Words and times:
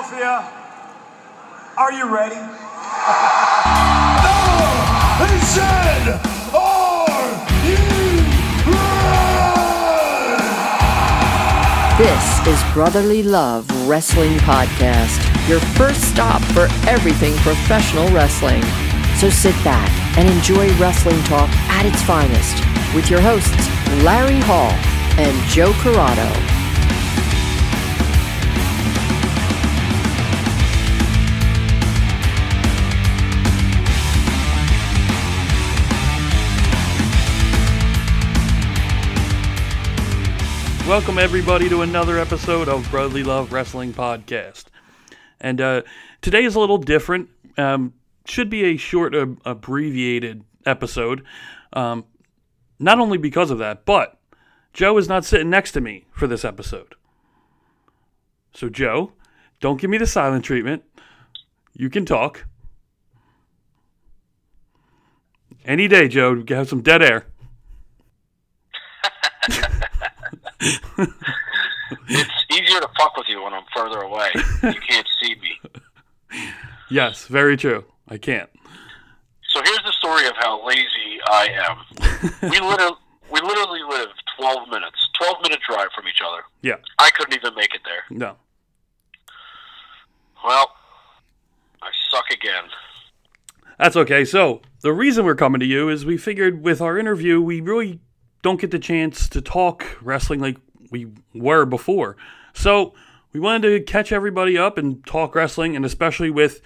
Philadelphia, 0.00 0.50
are 1.76 1.92
you 1.92 2.08
ready? 2.14 2.36
no! 2.36 2.46
He 5.20 5.38
said, 5.44 6.20
Are 6.54 7.28
you 7.66 7.76
ready? 8.64 9.20
This 11.98 12.46
is 12.46 12.72
Brotherly 12.72 13.22
Love 13.22 13.68
Wrestling 13.86 14.38
Podcast, 14.38 15.20
your 15.48 15.60
first 15.60 16.00
stop 16.08 16.40
for 16.54 16.68
everything 16.88 17.34
professional 17.38 18.08
wrestling. 18.08 18.62
So 19.16 19.28
sit 19.28 19.54
back 19.62 19.90
and 20.16 20.26
enjoy 20.30 20.72
wrestling 20.78 21.22
talk 21.24 21.50
at 21.68 21.84
its 21.84 22.02
finest 22.02 22.64
with 22.94 23.10
your 23.10 23.20
hosts, 23.20 23.68
Larry 24.02 24.40
Hall 24.40 24.72
and 25.18 25.36
Joe 25.50 25.72
Corrado. 25.74 26.49
Welcome 40.90 41.18
everybody 41.20 41.68
to 41.68 41.82
another 41.82 42.18
episode 42.18 42.68
of 42.68 42.90
Brotherly 42.90 43.22
Love 43.22 43.52
Wrestling 43.52 43.94
Podcast. 43.94 44.64
And 45.40 45.60
uh, 45.60 45.82
today 46.20 46.42
is 46.42 46.56
a 46.56 46.58
little 46.58 46.78
different. 46.78 47.28
Um, 47.56 47.94
should 48.26 48.50
be 48.50 48.64
a 48.64 48.76
short, 48.76 49.14
abbreviated 49.14 50.42
episode. 50.66 51.24
Um, 51.72 52.06
not 52.80 52.98
only 52.98 53.18
because 53.18 53.52
of 53.52 53.58
that, 53.58 53.84
but 53.84 54.18
Joe 54.72 54.98
is 54.98 55.08
not 55.08 55.24
sitting 55.24 55.48
next 55.48 55.70
to 55.72 55.80
me 55.80 56.06
for 56.10 56.26
this 56.26 56.44
episode. 56.44 56.96
So 58.52 58.68
Joe, 58.68 59.12
don't 59.60 59.80
give 59.80 59.90
me 59.90 59.98
the 59.98 60.08
silent 60.08 60.44
treatment. 60.44 60.82
You 61.72 61.88
can 61.88 62.04
talk. 62.04 62.46
Any 65.64 65.86
day, 65.86 66.08
Joe, 66.08 66.42
have 66.48 66.68
some 66.68 66.82
dead 66.82 67.00
air. 67.00 67.29
It's 70.60 72.44
easier 72.52 72.80
to 72.80 72.88
fuck 72.98 73.16
with 73.16 73.28
you 73.28 73.42
when 73.42 73.52
I'm 73.52 73.64
further 73.74 74.00
away. 74.00 74.30
You 74.34 74.80
can't 74.88 75.06
see 75.22 75.34
me. 75.36 76.40
Yes, 76.90 77.26
very 77.26 77.56
true. 77.56 77.84
I 78.08 78.18
can't. 78.18 78.50
So 79.50 79.60
here's 79.62 79.82
the 79.84 79.92
story 79.92 80.26
of 80.26 80.34
how 80.36 80.64
lazy 80.66 81.18
I 81.26 81.48
am. 81.68 82.50
We 82.50 82.60
literally, 82.60 82.96
we 83.32 83.40
literally 83.40 83.80
live 83.88 84.08
12 84.38 84.68
minutes, 84.68 84.96
12 85.20 85.36
minute 85.42 85.60
drive 85.68 85.88
from 85.94 86.06
each 86.06 86.20
other. 86.24 86.42
Yeah. 86.62 86.76
I 86.98 87.10
couldn't 87.10 87.34
even 87.34 87.54
make 87.54 87.74
it 87.74 87.80
there. 87.84 88.04
No. 88.10 88.36
Well, 90.44 90.70
I 91.82 91.90
suck 92.10 92.26
again. 92.30 92.64
That's 93.78 93.96
okay. 93.96 94.24
So, 94.24 94.62
the 94.82 94.92
reason 94.92 95.24
we're 95.24 95.34
coming 95.34 95.60
to 95.60 95.66
you 95.66 95.88
is 95.88 96.04
we 96.04 96.16
figured 96.16 96.62
with 96.62 96.80
our 96.80 96.98
interview, 96.98 97.40
we 97.40 97.60
really 97.60 98.00
don't 98.42 98.60
get 98.60 98.70
the 98.70 98.78
chance 98.78 99.28
to 99.28 99.40
talk 99.40 99.86
wrestling 100.02 100.40
like 100.40 100.56
we 100.90 101.06
were 101.34 101.64
before. 101.66 102.16
So, 102.52 102.94
we 103.32 103.38
wanted 103.40 103.68
to 103.70 103.80
catch 103.80 104.10
everybody 104.12 104.58
up 104.58 104.76
and 104.76 105.04
talk 105.06 105.34
wrestling, 105.34 105.76
and 105.76 105.84
especially 105.84 106.30
with 106.30 106.60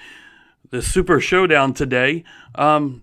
the 0.71 0.81
Super 0.81 1.21
Showdown 1.21 1.75
today. 1.75 2.25
Um, 2.55 3.03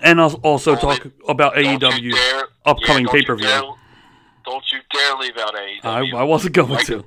and 0.00 0.20
I'll 0.20 0.34
also 0.44 0.76
Only- 0.76 0.98
talk 0.98 1.06
about 1.28 1.54
Don't 1.54 1.80
AEW's 1.82 2.14
dare- 2.14 2.48
upcoming 2.64 3.06
yeah, 3.06 3.12
don't 3.12 3.20
pay 3.20 3.24
per 3.26 3.34
view. 3.36 3.74
Don't 4.44 4.64
you 4.72 4.78
dare 4.92 5.14
leave 5.16 5.36
out 5.38 5.54
AEW. 5.54 6.14
I, 6.14 6.18
I 6.20 6.22
wasn't 6.22 6.54
going 6.54 6.70
Like- 6.70 6.86
to. 6.86 7.04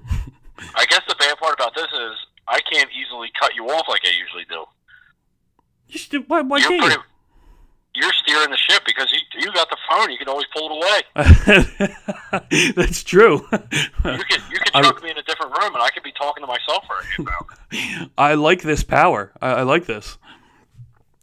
I 0.76 0.86
guess 0.86 1.02
the 1.08 1.16
bad 1.16 1.38
part 1.38 1.54
about 1.54 1.74
this 1.74 1.86
is 1.88 2.12
I 2.48 2.60
can't 2.72 2.90
easily 2.92 3.30
cut 3.40 3.56
you 3.56 3.66
off 3.70 3.88
like 3.88 4.02
I 4.06 4.12
usually 4.20 4.46
do. 4.50 4.66
You 5.88 5.98
should, 6.00 6.30
why 6.30 6.42
why 6.42 6.60
can't 6.60 6.80
pretty, 6.82 6.96
you? 6.96 7.02
You're 7.94 8.12
steering 8.24 8.50
the 8.50 8.58
ship 8.58 8.84
because 8.86 9.12
you, 9.12 9.20
you 9.42 9.52
got 9.54 9.70
the 9.70 9.78
phone. 9.90 10.10
You 10.12 10.18
can 10.18 10.30
always 10.30 10.46
pull 10.56 10.70
it 10.72 11.86
away. 11.86 12.74
That's 12.76 13.04
true. 13.04 13.46
You 13.52 14.24
can 14.24 14.42
you 14.52 14.58
I- 14.74 14.82
chuck 14.82 15.04
me 15.04 15.12
in 15.12 15.18
a 15.18 15.24
different 15.24 15.52
room, 15.60 15.74
and 15.74 15.84
I 15.84 15.90
could 15.90 16.04
be 16.04 16.14
talking 16.14 16.42
to 16.44 16.48
myself 16.48 16.84
right 16.90 17.28
now. 17.72 18.08
I 18.18 18.34
like 18.36 18.62
this 18.62 18.84
power. 18.84 19.32
I, 19.42 19.52
I 19.52 19.62
like 19.64 19.86
this. 19.86 20.18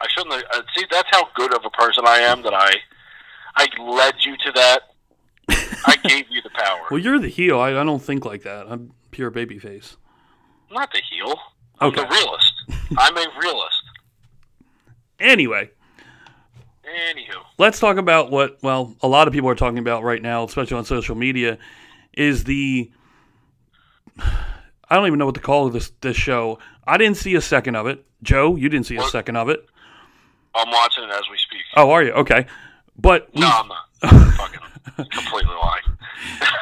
I 0.00 0.06
shouldn't 0.16 0.34
have, 0.34 0.44
uh, 0.54 0.62
see. 0.76 0.84
That's 0.91 1.09
how 1.10 1.28
good 1.34 1.53
of 1.54 1.65
a 1.65 1.70
person 1.70 2.04
I 2.06 2.19
am 2.20 2.42
that 2.42 2.54
I 2.54 2.72
I 3.56 3.66
led 3.82 4.15
you 4.21 4.37
to 4.37 4.53
that. 4.53 4.82
I 5.87 5.97
gave 6.04 6.26
you 6.31 6.41
the 6.42 6.50
power. 6.50 6.82
Well, 6.91 7.00
you're 7.00 7.19
the 7.19 7.28
heel. 7.28 7.59
I, 7.59 7.71
I 7.71 7.84
don't 7.84 8.03
think 8.03 8.25
like 8.25 8.42
that. 8.42 8.66
I'm 8.69 8.92
pure 9.10 9.31
babyface. 9.31 9.97
Not 10.71 10.92
the 10.92 11.00
heel. 11.10 11.34
I'm 11.81 11.88
Okay. 11.88 12.03
the 12.03 12.09
realist. 12.09 12.53
I'm 12.98 13.16
a 13.16 13.26
realist. 13.41 13.75
Anyway, 15.19 15.71
Anywho, 16.88 17.43
let's 17.59 17.78
talk 17.78 17.97
about 17.99 18.31
what, 18.31 18.59
well, 18.62 18.94
a 19.03 19.09
lot 19.09 19.28
of 19.28 19.34
people 19.34 19.49
are 19.50 19.54
talking 19.54 19.78
about 19.78 20.03
right 20.04 20.22
now, 20.22 20.44
especially 20.44 20.76
on 20.76 20.84
social 20.84 21.15
media, 21.15 21.59
is 22.15 22.44
the. 22.44 22.91
I 24.91 24.97
don't 24.97 25.06
even 25.06 25.19
know 25.19 25.27
what 25.27 25.34
to 25.34 25.41
call 25.43 25.69
this 25.69 25.93
this 26.00 26.16
show. 26.16 26.59
I 26.87 26.97
didn't 26.97 27.19
see 27.19 27.34
a 27.34 27.43
second 27.43 27.75
of 27.77 27.87
it. 27.87 28.04
Joe, 28.22 28.56
you 28.56 28.69
didn't 28.71 28.87
see 28.87 28.97
a 28.97 29.00
What? 29.00 29.12
second 29.12 29.37
of 29.37 29.50
it. 29.50 29.66
I'm 30.54 30.71
watching 30.71 31.04
it 31.04 31.10
as 31.10 31.22
we 31.31 31.37
speak. 31.37 31.60
Oh, 31.77 31.91
are 31.91 32.03
you? 32.03 32.12
Okay. 32.12 32.47
But 32.97 33.28
we 33.34 33.43
no, 33.43 33.48
I'm 33.48 33.69
not. 33.69 33.84
I'm 34.03 34.31
fucking 34.32 34.60
completely 35.10 35.54
lying. 35.54 35.82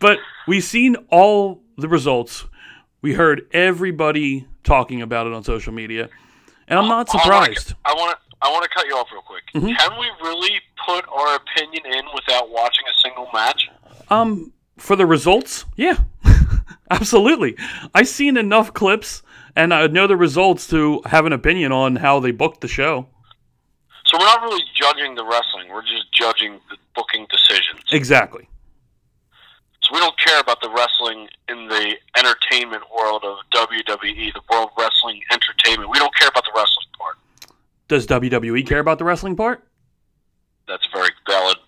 But 0.00 0.18
we've 0.46 0.64
seen 0.64 0.96
all 1.08 1.62
the 1.78 1.88
results. 1.88 2.44
We 3.00 3.14
heard 3.14 3.48
everybody 3.52 4.46
talking 4.62 5.00
about 5.00 5.26
it 5.26 5.32
on 5.32 5.44
social 5.44 5.72
media, 5.72 6.10
and 6.68 6.78
I'm 6.78 6.88
not 6.88 7.08
surprised. 7.08 7.74
I 7.86 7.94
want 7.94 8.18
to. 8.18 8.23
I 8.44 8.50
want 8.50 8.62
to 8.62 8.68
cut 8.68 8.86
you 8.86 8.94
off 8.94 9.08
real 9.10 9.22
quick. 9.22 9.44
Mm-hmm. 9.54 9.74
Can 9.74 9.98
we 9.98 10.06
really 10.22 10.60
put 10.86 11.06
our 11.08 11.36
opinion 11.36 11.86
in 11.86 12.04
without 12.14 12.50
watching 12.50 12.84
a 12.86 13.00
single 13.02 13.26
match? 13.32 13.70
Um, 14.10 14.52
for 14.76 14.96
the 14.96 15.06
results, 15.06 15.64
yeah, 15.76 15.96
absolutely. 16.90 17.56
I've 17.94 18.08
seen 18.08 18.36
enough 18.36 18.74
clips, 18.74 19.22
and 19.56 19.72
I 19.72 19.86
know 19.86 20.06
the 20.06 20.16
results 20.16 20.66
to 20.68 21.00
have 21.06 21.24
an 21.24 21.32
opinion 21.32 21.72
on 21.72 21.96
how 21.96 22.20
they 22.20 22.32
booked 22.32 22.60
the 22.60 22.68
show. 22.68 23.08
So 24.04 24.18
we're 24.18 24.26
not 24.26 24.42
really 24.42 24.62
judging 24.74 25.14
the 25.14 25.24
wrestling. 25.24 25.70
We're 25.70 25.82
just 25.82 26.12
judging 26.12 26.60
the 26.68 26.76
booking 26.94 27.26
decisions. 27.30 27.80
Exactly. 27.92 28.46
So 29.82 29.94
we 29.94 30.00
don't 30.00 30.18
care 30.18 30.38
about 30.40 30.60
the 30.60 30.68
wrestling 30.68 31.28
in 31.48 31.68
the 31.68 31.96
entertainment 32.18 32.82
world 32.94 33.24
of 33.24 33.38
WWE, 33.54 34.34
the 34.34 34.42
World 34.50 34.70
Wrestling 34.78 35.22
Entertainment. 35.32 35.90
We 35.90 35.98
don't 35.98 36.14
care 36.14 36.28
about 36.28 36.44
the 36.44 36.52
wrestling 36.54 36.86
part. 36.98 37.16
Does 37.94 38.08
WWE 38.08 38.66
care 38.66 38.80
about 38.80 38.98
the 38.98 39.04
wrestling 39.04 39.36
part? 39.36 39.62
That's 40.66 40.84
a 40.92 40.98
very 40.98 41.10
valid 41.28 41.58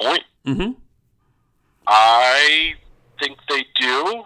point. 0.00 0.22
Mm-hmm. 0.46 0.70
I 1.88 2.74
think 3.18 3.38
they 3.48 3.64
do 3.74 4.22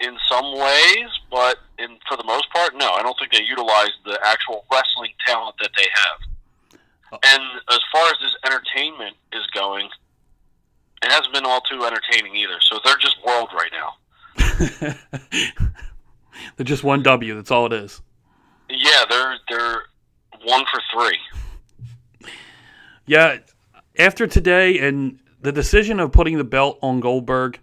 in 0.00 0.18
some 0.28 0.58
ways, 0.58 1.08
but 1.30 1.56
in 1.78 1.96
for 2.06 2.18
the 2.18 2.24
most 2.24 2.52
part, 2.52 2.76
no. 2.76 2.90
I 2.90 3.02
don't 3.02 3.18
think 3.18 3.32
they 3.32 3.44
utilize 3.44 3.92
the 4.04 4.20
actual 4.22 4.66
wrestling 4.70 5.12
talent 5.26 5.56
that 5.62 5.70
they 5.74 5.86
have. 5.94 7.20
And 7.24 7.42
as 7.70 7.80
far 7.90 8.08
as 8.08 8.16
this 8.20 8.36
entertainment 8.44 9.16
is 9.32 9.46
going, 9.54 9.88
it 11.02 11.10
hasn't 11.10 11.32
been 11.32 11.46
all 11.46 11.62
too 11.62 11.82
entertaining 11.86 12.36
either. 12.36 12.60
So 12.60 12.78
they're 12.84 12.98
just 12.98 13.16
world 13.24 13.48
right 13.54 13.72
now. 13.72 14.94
They're 16.56 16.64
just 16.64 16.84
one 16.84 17.02
W. 17.02 17.34
That's 17.36 17.50
all 17.50 17.64
it 17.64 17.72
is. 17.72 18.02
Yeah, 18.72 19.04
they're 19.08 19.38
they're 19.48 19.82
one 20.44 20.64
for 20.72 20.80
three. 20.92 21.18
Yeah, 23.06 23.38
after 23.98 24.26
today 24.26 24.78
and 24.78 25.18
the 25.40 25.52
decision 25.52 26.00
of 26.00 26.12
putting 26.12 26.38
the 26.38 26.44
belt 26.44 26.78
on 26.82 27.00
Goldberg 27.00 27.58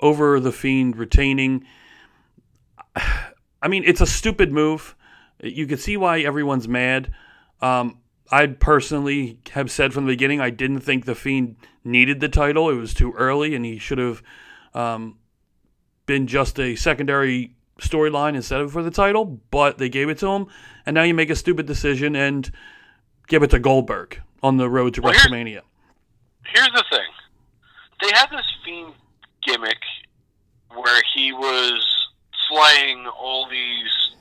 over 0.00 0.40
the 0.40 0.52
Fiend 0.52 0.96
retaining, 0.96 1.64
I 2.96 3.68
mean, 3.68 3.84
it's 3.86 4.00
a 4.00 4.06
stupid 4.06 4.52
move. 4.52 4.96
You 5.40 5.66
can 5.66 5.78
see 5.78 5.96
why 5.96 6.20
everyone's 6.20 6.66
mad. 6.66 7.12
Um, 7.60 7.98
I 8.30 8.46
personally 8.46 9.38
have 9.52 9.70
said 9.70 9.92
from 9.92 10.04
the 10.04 10.12
beginning 10.12 10.40
I 10.40 10.50
didn't 10.50 10.80
think 10.80 11.04
the 11.04 11.14
Fiend 11.14 11.56
needed 11.84 12.20
the 12.20 12.28
title. 12.28 12.68
It 12.70 12.74
was 12.74 12.94
too 12.94 13.12
early, 13.12 13.54
and 13.54 13.64
he 13.64 13.78
should 13.78 13.98
have 13.98 14.22
um, 14.74 15.18
been 16.06 16.26
just 16.26 16.58
a 16.58 16.76
secondary 16.76 17.54
storyline 17.78 18.34
instead 18.34 18.60
of 18.60 18.72
for 18.72 18.82
the 18.82 18.90
title. 18.90 19.24
But 19.24 19.78
they 19.78 19.88
gave 19.88 20.08
it 20.08 20.18
to 20.18 20.28
him, 20.28 20.46
and 20.86 20.94
now 20.94 21.02
you 21.02 21.14
make 21.14 21.30
a 21.30 21.36
stupid 21.36 21.66
decision 21.66 22.14
and 22.14 22.50
give 23.26 23.42
it 23.42 23.50
to 23.50 23.58
Goldberg 23.58 24.20
on 24.42 24.56
the 24.56 24.68
road 24.68 24.94
to 24.94 25.02
Well, 25.02 25.12
WrestleMania. 25.12 25.62
Here's 26.46 26.72
the 26.72 26.84
thing: 26.90 27.08
they 28.02 28.10
had 28.12 28.26
this 28.30 28.46
fiend 28.64 28.94
gimmick 29.46 29.78
where 30.74 31.02
he 31.14 31.32
was 31.32 32.08
slaying 32.48 33.06
all 33.06 33.48
these 33.48 34.14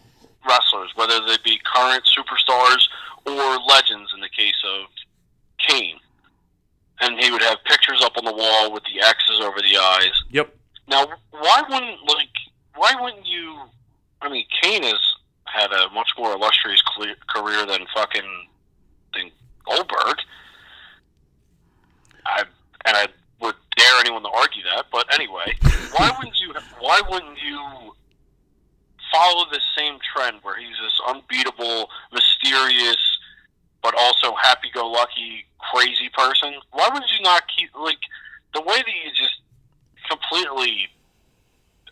wrestlers, 0.48 0.92
whether 0.96 1.20
they 1.26 1.38
be 1.44 1.60
current 1.64 2.04
superstars 2.06 2.88
or 3.26 3.60
legends. 3.68 4.12
In 4.14 4.22
the 4.22 4.30
case 4.30 4.62
of 4.66 4.88
Kane, 5.60 6.00
and 7.02 7.20
he 7.20 7.32
would 7.32 7.42
have 7.42 7.58
pictures 7.66 8.04
up 8.04 8.18
on 8.18 8.26
the 8.26 8.34
wall 8.34 8.72
with 8.72 8.84
the 8.84 9.02
X's 9.02 9.40
over 9.42 9.62
the 9.62 9.78
eyes. 9.78 10.12
Yep. 10.30 10.56
Now, 10.88 11.06
why 11.32 11.64
wouldn't 11.70 12.00
like 12.08 12.30
why 12.78 12.94
wouldn't 13.00 13.26
you 13.26 13.60
I 14.22 14.30
mean, 14.30 14.46
Kane 14.62 14.84
has 14.84 15.00
had 15.46 15.72
a 15.72 15.90
much 15.92 16.10
more 16.18 16.34
illustrious 16.34 16.82
career 17.30 17.66
than 17.66 17.86
fucking 17.94 18.48
than 19.14 19.32
Goldberg. 19.66 20.18
I 22.26 22.44
and 22.86 22.98
I 22.98 23.08
would 23.42 23.56
dare 23.76 24.00
anyone 24.00 24.24
to 24.24 24.30
argue 24.30 24.64
that. 24.64 24.86
But 24.92 25.14
anyway, 25.14 25.54
why 25.96 26.12
wouldn't 26.18 26.40
you? 26.40 26.54
Why 26.80 27.02
wouldn't 27.10 27.38
you 27.42 27.94
follow 29.12 29.46
this 29.52 29.64
same 29.78 29.98
trend 30.14 30.38
where 30.42 30.60
he's 30.60 30.76
this 30.82 31.00
unbeatable, 31.08 31.90
mysterious, 32.12 32.98
but 33.82 33.96
also 33.98 34.36
happy-go-lucky, 34.36 35.46
crazy 35.72 36.10
person? 36.18 36.56
Why 36.72 36.90
would 36.92 37.04
you 37.16 37.24
not 37.24 37.44
keep 37.56 37.70
like 37.80 38.00
the 38.54 38.62
way 38.62 38.78
that 38.78 38.94
you 39.06 39.12
just 39.14 39.42
completely? 40.10 40.90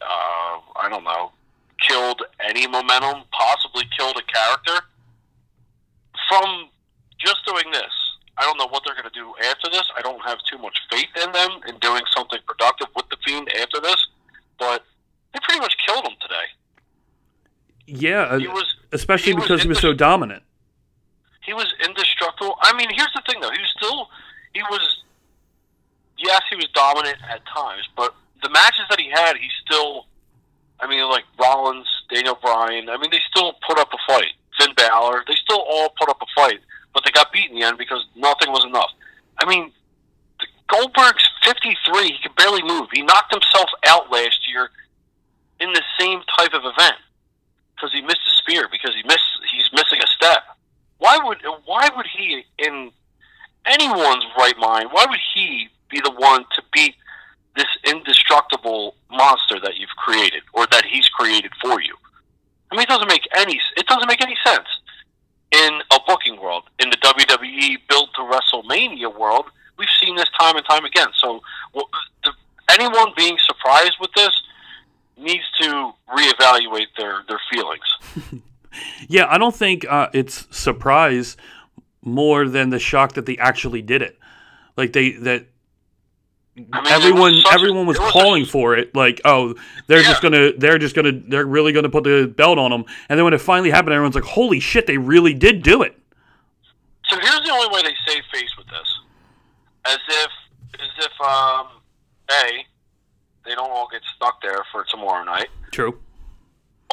Uh, 0.01 0.59
I 0.80 0.88
don't 0.89 1.03
know. 1.03 1.31
Killed 1.80 2.21
any 2.44 2.68
momentum, 2.68 3.24
possibly 3.31 3.83
killed 3.97 4.18
a 4.18 4.24
character 4.31 4.86
from 6.30 6.69
just 7.19 7.38
doing 7.45 7.71
this. 7.71 7.92
I 8.38 8.44
don't 8.44 8.57
know 8.57 8.68
what 8.68 8.83
they're 8.86 8.95
going 8.95 9.09
to 9.12 9.19
do 9.19 9.33
after 9.50 9.69
this. 9.69 9.83
I 9.97 10.01
don't 10.01 10.21
have 10.25 10.38
too 10.51 10.57
much 10.57 10.77
faith 10.92 11.07
in 11.24 11.31
them 11.31 11.50
in 11.68 11.77
doing 11.80 12.01
something 12.15 12.39
productive 12.45 12.88
with 12.95 13.06
the 13.09 13.18
Fiend 13.25 13.50
after 13.62 13.80
this, 13.80 13.95
but 14.59 14.83
they 15.33 15.39
pretty 15.44 15.59
much 15.62 15.75
killed 15.86 16.06
him 16.06 16.13
today. 16.21 16.45
Yeah, 17.88 18.21
uh, 18.24 18.39
He 18.39 18.48
was 18.48 18.75
especially 18.91 19.31
he 19.33 19.36
was 19.36 19.44
because 19.45 19.62
he 19.62 19.68
was 19.69 19.80
so 19.80 19.94
dominant. 19.94 20.44
he 21.44 21.53
was 21.53 21.71
indestructible. 21.86 22.57
I 22.62 22.75
mean, 22.75 22.89
here's 22.94 23.13
the 23.13 23.21
thing 23.30 23.39
though. 23.41 23.51
He 23.51 23.59
was 23.62 23.74
still 23.77 24.09
he 24.53 24.62
was 24.63 25.03
yes, 26.18 26.41
he 26.50 26.56
was 26.56 26.68
dominant 26.74 27.18
at 27.30 27.41
times, 27.45 27.88
but 27.95 28.15
the 28.45 28.51
matches 28.51 28.86
that 28.92 29.00
he 29.00 29.09
had, 29.09 29.38
he 29.38 29.50
still 29.65 30.06
I 30.80 30.88
mean 30.88 31.07
like 31.09 31.24
Rollins, 31.39 31.88
Daniel 32.13 32.38
Bryan, 32.42 32.89
I 32.89 32.97
mean 32.97 33.09
they 33.09 33.21
still 33.30 33.53
put 33.68 33.80
up 33.80 33.89
a 33.92 33.97
fight. 34.07 34.33
Finn 34.59 34.74
Balor, 34.77 35.24
they 35.27 35.36
still 35.36 35.65
all 35.68 35.89
put 36.00 36.09
up 36.09 36.21
a 36.21 36.25
fight, 36.36 36.59
but 36.94 37.03
they 37.03 37.12
got 37.12 37.31
beat 37.33 37.50
in 37.50 37.56
the 37.56 37.63
end 37.63 37.77
because 37.77 38.06
nothing 38.15 38.51
was 38.51 38.63
enough. 38.63 38.92
I 39.38 39.45
mean, 39.45 39.71
Goldberg's 40.68 41.27
53. 41.44 42.07
He 42.07 42.18
can 42.24 42.31
barely 42.38 42.63
move. 42.63 42.88
He 42.94 43.01
knocked 43.01 43.33
himself 43.33 43.69
out 43.86 44.09
last 44.12 44.39
year 44.50 44.69
in 45.59 45.74
the 45.74 45.81
same 46.00 46.21
type 46.38 46.53
of 46.53 46.62
event 46.63 46.95
because 47.75 47.91
he 47.91 48.01
missed 48.01 48.21
a 48.27 48.31
spear 48.31 48.68
because 48.71 48.95
he 48.95 49.03
missed 49.03 49.24
he's 49.51 49.69
missing 49.74 50.00
a 50.01 50.07
step. 50.07 50.44
Why 51.00 51.19
would 51.21 51.41
why 51.65 51.89
would 51.95 52.07
he 52.07 52.45
in 52.59 52.91
anyone's 53.65 54.25
right 54.38 54.57
mind? 54.57 54.89
Why 54.91 55.06
would 55.09 55.19
he 55.33 55.68
be 55.89 56.00
the 56.01 56.12
one 56.12 56.45
to 56.56 56.62
beat 56.74 56.95
this 57.56 57.68
indestructible 57.86 58.96
monster 59.12 59.60
that 59.60 59.78
you've 59.78 59.96
created 59.98 60.44
or 60.54 60.68
that 60.68 60.86
he's 60.86 61.07
created 61.10 61.52
for 61.62 61.81
you? 61.81 61.96
I 62.72 62.75
mean, 62.75 62.84
it 62.84 62.90
doesn't 62.90 63.07
make 63.07 63.28
any 63.36 63.60
it 63.78 63.86
doesn't 63.88 64.07
make 64.07 64.22
any 64.22 64.36
sense 64.46 64.68
in 65.52 65.81
a 65.92 66.00
booking 66.07 66.40
world 66.40 66.63
in 66.80 66.90
the 66.90 66.98
WWE 66.98 67.78
built 67.88 68.10
to 68.16 68.22
WrestleMania 68.22 69.18
world. 69.18 69.46
We've 69.78 69.90
seen 70.02 70.16
this 70.16 70.30
time 70.40 70.56
and 70.56 70.66
time 70.66 70.86
again. 70.86 71.07
So, 71.22 71.42
well, 71.74 71.90
the, 72.24 72.31
anyone 72.72 73.13
being 73.16 73.38
surprised 73.46 73.96
with 74.00 74.12
this 74.16 74.31
needs 75.18 75.44
to 75.62 75.92
reevaluate 76.10 76.88
their 76.98 77.24
their 77.28 77.42
feelings. 77.51 78.42
Yeah, 79.08 79.28
I 79.30 79.38
don't 79.38 79.56
think 79.56 79.86
uh, 79.90 80.10
it's 80.13 80.48
surprise 80.56 81.38
more 82.01 82.48
than 82.48 82.69
the 82.69 82.80
shock 82.80 83.13
that 83.13 83.25
they 83.25 83.38
actually 83.38 83.81
did 83.81 84.01
it. 84.01 84.19
Like 84.78 84.94
they 84.94 85.12
that 85.12 85.46
I 86.57 86.62
mean, 86.62 86.68
it 86.72 86.81
was 86.84 86.92
everyone 86.92 87.34
such 87.36 87.46
a- 87.52 87.54
everyone 87.54 87.86
was 87.86 88.00
was 88.00 88.07
a- 88.07 88.12
calling 88.12 88.46
for 88.46 88.75
it. 88.78 88.96
Like, 88.96 89.19
oh, 89.25 89.56
they're 89.88 90.04
just 90.04 90.22
gonna 90.22 90.52
they're 90.57 90.78
just 90.78 90.96
gonna 90.96 91.12
they're 91.12 91.46
really 91.46 91.74
gonna 91.74 91.90
put 91.90 92.04
the 92.06 92.28
belt 92.28 92.57
on 92.57 92.72
them. 92.72 92.86
And 93.10 93.18
then 93.19 93.25
when 93.25 93.34
it 93.34 93.42
finally 93.42 93.72
happened, 93.72 93.94
everyone's 93.94 94.16
like, 94.16 94.24
holy 94.24 94.60
shit, 94.62 94.88
they 94.88 94.98
really 94.98 95.34
did 95.34 95.63
do 95.63 95.81
it. 95.84 95.98
So 97.10 97.19
here's 97.19 97.42
the 97.44 97.52
only 97.52 97.68
way 97.75 97.81
they 97.84 97.94
save 98.07 98.24
face 98.31 98.50
with 98.57 98.68
this, 98.68 99.00
as 99.86 100.00
if 100.07 100.31
as 100.81 101.06
if 101.06 101.22
um, 101.22 101.68
a 102.31 102.66
they 103.46 103.54
don't 103.54 103.69
all 103.69 103.88
get 103.92 104.01
stuck 104.16 104.42
there 104.42 104.63
for 104.72 104.86
tomorrow 104.90 105.24
night. 105.25 105.50
True. 105.72 106.00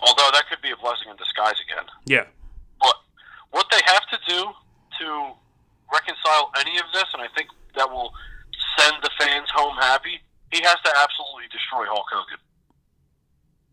Although 0.02 0.28
that 0.32 0.42
could 0.50 0.60
be 0.60 0.70
a 0.72 0.76
blessing 0.76 1.08
in 1.08 1.16
disguise 1.16 1.54
again. 1.70 1.84
Yeah. 2.04 2.24
But 2.80 2.94
what 3.52 3.66
they 3.70 3.80
have 3.86 4.02
to 4.10 4.18
do 4.26 4.44
to 4.98 5.30
reconcile 5.92 6.50
any 6.58 6.76
of 6.78 6.84
this, 6.92 7.04
and 7.14 7.22
I 7.22 7.28
think 7.36 7.48
that 7.76 7.88
will 7.88 8.12
send 8.82 8.96
the 9.02 9.10
fans 9.18 9.48
home 9.54 9.76
happy, 9.76 10.20
he 10.50 10.60
has 10.62 10.76
to 10.84 10.90
absolutely 10.96 11.48
destroy 11.50 11.84
Hulk 11.86 12.06
Hogan. 12.12 12.38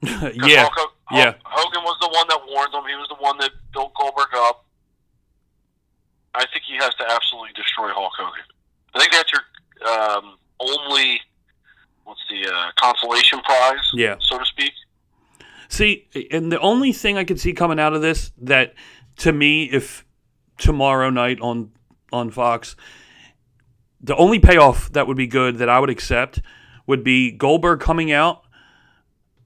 yeah. 0.49 0.61
Hulk, 0.61 0.73
Ho- 0.77 0.93
Yeah. 1.17 1.33
Hogan 1.43 1.83
was 1.83 1.97
the 2.01 2.07
one 2.09 2.25
that 2.29 2.39
warned 2.47 2.73
him. 2.73 2.83
He 2.89 2.95
was 2.95 3.07
the 3.09 3.15
one 3.21 3.37
that 3.39 3.51
built 3.73 3.93
Goldberg 3.99 4.33
up. 4.35 4.65
I 6.35 6.45
think 6.53 6.63
he 6.67 6.75
has 6.77 6.93
to 6.95 7.11
absolutely 7.11 7.51
destroy 7.55 7.89
Hulk 7.89 8.13
Hogan. 8.17 8.43
I 8.95 8.99
think 8.99 9.11
that's 9.11 9.31
your 9.33 9.41
um, 9.91 10.37
only, 10.59 11.19
what's 12.03 12.21
the 12.29 12.47
uh, 12.51 12.71
consolation 12.79 13.39
prize, 13.41 13.79
Yeah. 13.93 14.15
so 14.21 14.37
to 14.39 14.45
speak. 14.45 14.71
See, 15.69 16.07
and 16.31 16.51
the 16.51 16.59
only 16.59 16.93
thing 16.93 17.17
I 17.17 17.23
could 17.23 17.39
see 17.39 17.53
coming 17.53 17.79
out 17.79 17.93
of 17.93 18.01
this 18.01 18.31
that 18.41 18.73
to 19.17 19.31
me, 19.31 19.65
if 19.65 20.03
tomorrow 20.57 21.09
night 21.11 21.39
on 21.41 21.71
on 22.11 22.31
Fox, 22.31 22.75
the 24.01 24.15
only 24.15 24.39
payoff 24.39 24.91
that 24.93 25.07
would 25.07 25.17
be 25.17 25.27
good 25.27 25.57
that 25.57 25.69
I 25.69 25.79
would 25.79 25.89
accept 25.89 26.41
would 26.87 27.03
be 27.03 27.31
Goldberg 27.31 27.79
coming 27.79 28.11
out, 28.11 28.43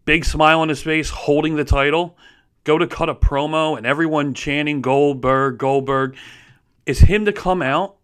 big 0.06 0.26
smile 0.26 0.60
on 0.60 0.70
his 0.70 0.82
face, 0.82 1.10
holding 1.10 1.56
the 1.56 1.66
title, 1.66 2.18
go 2.64 2.78
to 2.78 2.88
cut 2.88 3.10
a 3.10 3.16
promo, 3.16 3.78
and 3.78 3.86
everyone 3.86 4.34
chanting 4.34 4.82
Goldberg, 4.82 5.58
Goldberg. 5.58 6.16
Is 6.86 7.00
him 7.00 7.26
to 7.26 7.32
come 7.32 7.62
out 7.62 7.96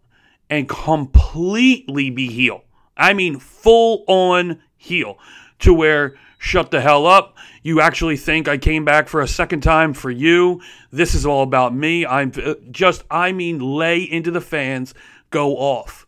and 0.48 0.68
completely 0.68 2.10
be 2.10 2.28
heel. 2.28 2.64
I 2.96 3.14
mean, 3.14 3.38
full 3.38 4.04
on 4.06 4.60
heel 4.76 5.18
to 5.60 5.72
where 5.72 6.16
shut 6.38 6.70
the 6.70 6.80
hell 6.80 7.06
up. 7.06 7.36
You 7.62 7.80
actually 7.80 8.16
think 8.16 8.48
I 8.48 8.58
came 8.58 8.84
back 8.84 9.08
for 9.08 9.20
a 9.20 9.28
second 9.28 9.62
time 9.62 9.92
for 9.92 10.10
you. 10.10 10.60
This 10.90 11.14
is 11.14 11.24
all 11.24 11.42
about 11.42 11.74
me. 11.74 12.04
I'm 12.04 12.32
uh, 12.42 12.54
just, 12.70 13.04
I 13.10 13.32
mean, 13.32 13.58
lay 13.58 14.02
into 14.02 14.30
the 14.30 14.40
fans, 14.40 14.94
go 15.30 15.56
off. 15.56 16.06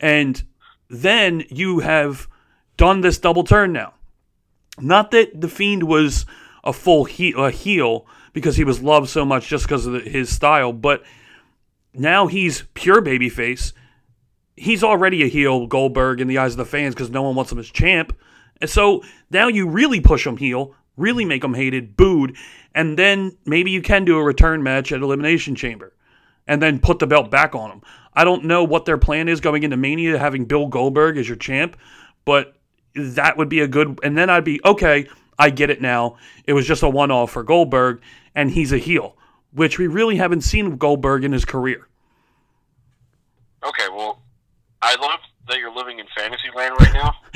And 0.00 0.42
then 0.88 1.44
you 1.48 1.80
have 1.80 2.28
done 2.76 3.02
this 3.02 3.18
double 3.18 3.44
turn 3.44 3.72
now. 3.72 3.94
Not 4.80 5.10
that 5.10 5.40
the 5.40 5.48
Fiend 5.48 5.84
was 5.84 6.26
a 6.64 6.72
full 6.72 7.04
he- 7.04 7.34
a 7.36 7.50
heel 7.50 8.06
because 8.32 8.56
he 8.56 8.64
was 8.64 8.82
loved 8.82 9.08
so 9.08 9.24
much 9.24 9.48
just 9.48 9.64
because 9.64 9.86
of 9.86 9.92
the, 9.92 10.00
his 10.00 10.30
style, 10.34 10.72
but 10.72 11.02
now 11.92 12.26
he's 12.26 12.64
pure 12.74 13.02
babyface. 13.02 13.72
He's 14.56 14.84
already 14.84 15.22
a 15.22 15.28
heel, 15.28 15.66
Goldberg, 15.66 16.20
in 16.20 16.28
the 16.28 16.38
eyes 16.38 16.52
of 16.52 16.58
the 16.58 16.64
fans 16.64 16.94
because 16.94 17.10
no 17.10 17.22
one 17.22 17.34
wants 17.34 17.50
him 17.52 17.58
as 17.58 17.70
champ. 17.70 18.16
And 18.60 18.70
so 18.70 19.02
now 19.30 19.48
you 19.48 19.68
really 19.68 20.00
push 20.00 20.26
him 20.26 20.36
heel, 20.36 20.74
really 20.96 21.24
make 21.24 21.42
him 21.42 21.54
hated, 21.54 21.96
booed, 21.96 22.36
and 22.74 22.98
then 22.98 23.36
maybe 23.44 23.70
you 23.70 23.82
can 23.82 24.04
do 24.04 24.18
a 24.18 24.22
return 24.22 24.62
match 24.62 24.92
at 24.92 25.00
Elimination 25.00 25.54
Chamber 25.54 25.94
and 26.50 26.60
then 26.60 26.80
put 26.80 26.98
the 26.98 27.06
belt 27.06 27.30
back 27.30 27.54
on 27.54 27.70
him. 27.70 27.80
I 28.12 28.24
don't 28.24 28.44
know 28.44 28.64
what 28.64 28.84
their 28.84 28.98
plan 28.98 29.28
is 29.28 29.40
going 29.40 29.62
into 29.62 29.76
Mania, 29.76 30.18
having 30.18 30.46
Bill 30.46 30.66
Goldberg 30.66 31.16
as 31.16 31.28
your 31.28 31.36
champ, 31.36 31.76
but 32.24 32.56
that 32.96 33.36
would 33.36 33.48
be 33.48 33.60
a 33.60 33.68
good. 33.68 34.00
And 34.02 34.18
then 34.18 34.28
I'd 34.28 34.44
be 34.44 34.60
okay. 34.64 35.06
I 35.38 35.50
get 35.50 35.70
it 35.70 35.80
now. 35.80 36.16
It 36.44 36.52
was 36.52 36.66
just 36.66 36.82
a 36.82 36.88
one-off 36.88 37.30
for 37.30 37.44
Goldberg, 37.44 38.02
and 38.34 38.50
he's 38.50 38.72
a 38.72 38.78
heel, 38.78 39.16
which 39.52 39.78
we 39.78 39.86
really 39.86 40.16
haven't 40.16 40.40
seen 40.40 40.76
Goldberg 40.76 41.22
in 41.22 41.30
his 41.30 41.44
career. 41.44 41.86
Okay, 43.62 43.86
well, 43.94 44.20
I 44.82 44.96
love 44.96 45.20
that 45.46 45.58
you're 45.58 45.74
living 45.74 46.00
in 46.00 46.06
fantasy 46.16 46.48
land 46.54 46.74
right 46.80 46.92
now. 46.92 47.14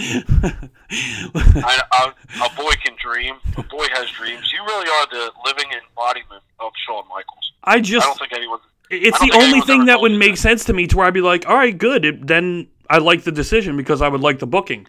I, 0.91 1.83
I, 1.93 2.13
a 2.45 2.57
boy 2.57 2.73
can 2.85 2.97
dream. 3.01 3.37
A 3.57 3.63
boy 3.63 3.87
has 3.93 4.11
dreams. 4.11 4.53
You 4.53 4.65
really 4.65 4.89
are 4.89 5.07
the 5.07 5.31
living 5.47 5.71
embodiment 5.71 6.43
of 6.59 6.73
Shawn 6.85 7.05
Michaels. 7.09 7.53
I 7.63 7.75
I 7.75 7.81
just 7.81 8.05
don't 8.05 8.19
think 8.19 8.33
anyone. 8.33 8.59
It's 9.03 9.19
the 9.21 9.33
only 9.35 9.61
thing 9.63 9.87
that 9.87 10.01
would 10.01 10.13
make 10.13 10.37
sense 10.37 10.65
to 10.65 10.73
me 10.73 10.87
to 10.87 10.97
where 10.97 11.07
I'd 11.07 11.15
be 11.15 11.21
like, 11.21 11.49
all 11.49 11.57
right, 11.57 11.77
good. 11.77 12.05
It, 12.05 12.27
then 12.27 12.69
I 12.89 12.99
like 12.99 13.25
the 13.25 13.33
decision 13.33 13.77
because 13.77 14.03
I 14.03 14.09
would 14.09 14.21
like 14.21 14.39
the 14.39 14.47
booking. 14.47 14.87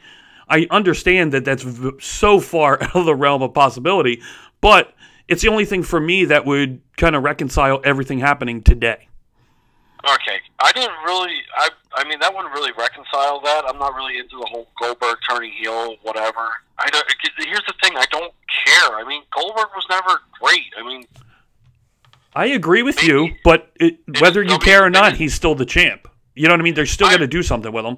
I 0.50 0.68
understand 0.70 1.34
that 1.34 1.46
that's 1.46 1.64
v- 1.64 1.92
so 2.00 2.40
far 2.40 2.74
out 2.84 2.96
of 2.96 3.06
the 3.06 3.16
realm 3.16 3.42
of 3.42 3.54
possibility, 3.54 4.22
but 4.62 4.94
it's 5.28 5.42
the 5.42 5.50
only 5.50 5.66
thing 5.66 5.84
for 5.84 6.00
me 6.00 6.26
that 6.26 6.46
would 6.46 6.82
kind 6.98 7.16
of 7.16 7.24
reconcile 7.24 7.82
everything 7.84 8.20
happening 8.20 8.62
today. 8.62 9.08
Okay, 10.08 10.40
I 10.60 10.72
didn't 10.72 10.94
really. 11.04 11.34
I 11.56 11.70
I 11.96 12.04
mean, 12.08 12.20
that 12.20 12.34
wouldn't 12.36 12.54
really 12.54 12.72
reconcile 12.78 13.40
that. 13.42 13.64
I'm 13.68 13.80
not 13.80 13.96
really 13.96 14.20
into 14.20 14.38
the 14.38 14.46
whole 14.52 14.68
Goldberg 14.80 15.18
turning 15.28 15.52
heel, 15.52 15.96
whatever. 16.04 16.50
I 16.78 16.90
don't. 16.92 17.06
Here's 17.40 17.66
the 17.66 17.74
thing. 17.82 17.98
I 17.98 18.06
don't 18.12 18.32
care. 18.66 18.96
I 18.98 19.04
mean, 19.08 19.24
Goldberg 19.34 19.70
was 19.76 19.86
never 19.90 20.20
great. 20.40 20.72
I 20.78 20.86
mean, 20.86 21.06
I 22.36 22.48
agree 22.48 22.84
with 22.84 23.02
you, 23.02 23.30
but 23.44 23.72
it, 23.80 24.00
whether 24.20 24.44
you 24.44 24.58
care 24.60 24.84
or 24.84 24.90
not, 24.90 25.14
he's 25.16 25.34
still 25.34 25.56
the 25.56 25.66
champ. 25.66 26.08
You 26.36 26.48
know 26.48 26.54
what 26.54 26.60
I 26.60 26.64
mean? 26.64 26.74
They're 26.74 26.86
still 26.86 27.08
going 27.08 27.22
to 27.22 27.28
do 27.28 27.42
something 27.42 27.72
with 27.72 27.86
him. 27.86 27.98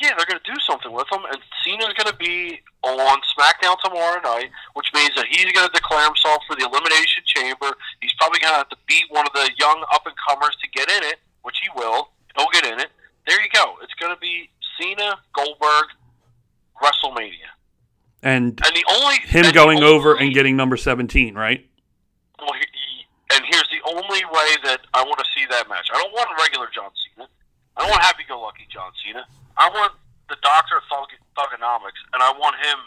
yeah, 0.00 0.10
they're 0.16 0.26
going 0.26 0.38
to 0.44 0.52
do 0.52 0.58
something 0.60 0.92
with 0.92 1.06
him, 1.10 1.20
and 1.28 1.38
Cena's 1.64 1.92
going 1.98 2.06
to 2.12 2.16
be 2.16 2.60
on 2.82 3.18
SmackDown 3.36 3.76
tomorrow 3.82 4.20
night, 4.22 4.50
which 4.74 4.86
means 4.94 5.10
that 5.16 5.26
he's 5.30 5.50
going 5.52 5.66
to 5.66 5.72
declare 5.72 6.04
himself 6.04 6.42
for 6.46 6.54
the 6.54 6.62
Elimination 6.64 7.24
Chamber. 7.26 7.72
He's 8.00 8.12
probably 8.18 8.38
going 8.38 8.52
to 8.52 8.58
have 8.58 8.68
to 8.68 8.76
beat 8.86 9.04
one 9.08 9.26
of 9.26 9.32
the 9.32 9.50
young 9.58 9.84
up 9.92 10.06
and 10.06 10.14
comers 10.28 10.56
to 10.62 10.68
get 10.70 10.88
in 10.90 11.02
it, 11.10 11.16
which 11.42 11.56
he 11.62 11.68
will. 11.74 12.10
He'll 12.36 12.46
get 12.52 12.64
in 12.66 12.78
it. 12.78 12.90
There 13.26 13.40
you 13.40 13.48
go. 13.52 13.76
It's 13.82 13.94
going 13.94 14.14
to 14.14 14.20
be 14.20 14.48
Cena 14.78 15.18
Goldberg 15.32 15.86
WrestleMania. 16.82 17.50
And 18.22 18.60
And 18.64 18.76
the 18.76 18.84
only 18.90 19.16
him 19.24 19.44
and 19.46 19.54
going 19.54 19.82
over 19.82 20.14
and 20.14 20.32
getting 20.32 20.56
number 20.56 20.76
17, 20.76 21.34
right? 21.34 21.66
Well, 22.38 22.52
he, 22.52 22.60
he- 22.60 23.06
and 23.36 23.44
here's 23.50 23.68
the 23.70 23.80
only 23.90 24.23
way 24.34 24.50
that 24.66 24.82
I 24.92 25.06
want 25.06 25.22
to 25.22 25.28
see 25.30 25.46
that 25.46 25.68
match. 25.68 25.88
I 25.94 26.02
don't 26.02 26.12
want 26.12 26.28
regular 26.42 26.66
John 26.74 26.90
Cena. 26.98 27.28
I 27.76 27.82
don't 27.82 27.90
want 27.90 28.02
happy-go-lucky 28.02 28.66
John 28.70 28.90
Cena. 28.98 29.26
I 29.56 29.68
want 29.70 29.92
the 30.28 30.36
Doctor 30.42 30.78
of 30.78 30.82
Thug, 30.90 31.06
Thuganomics, 31.38 32.02
and 32.12 32.22
I 32.22 32.32
want 32.34 32.56
him 32.58 32.78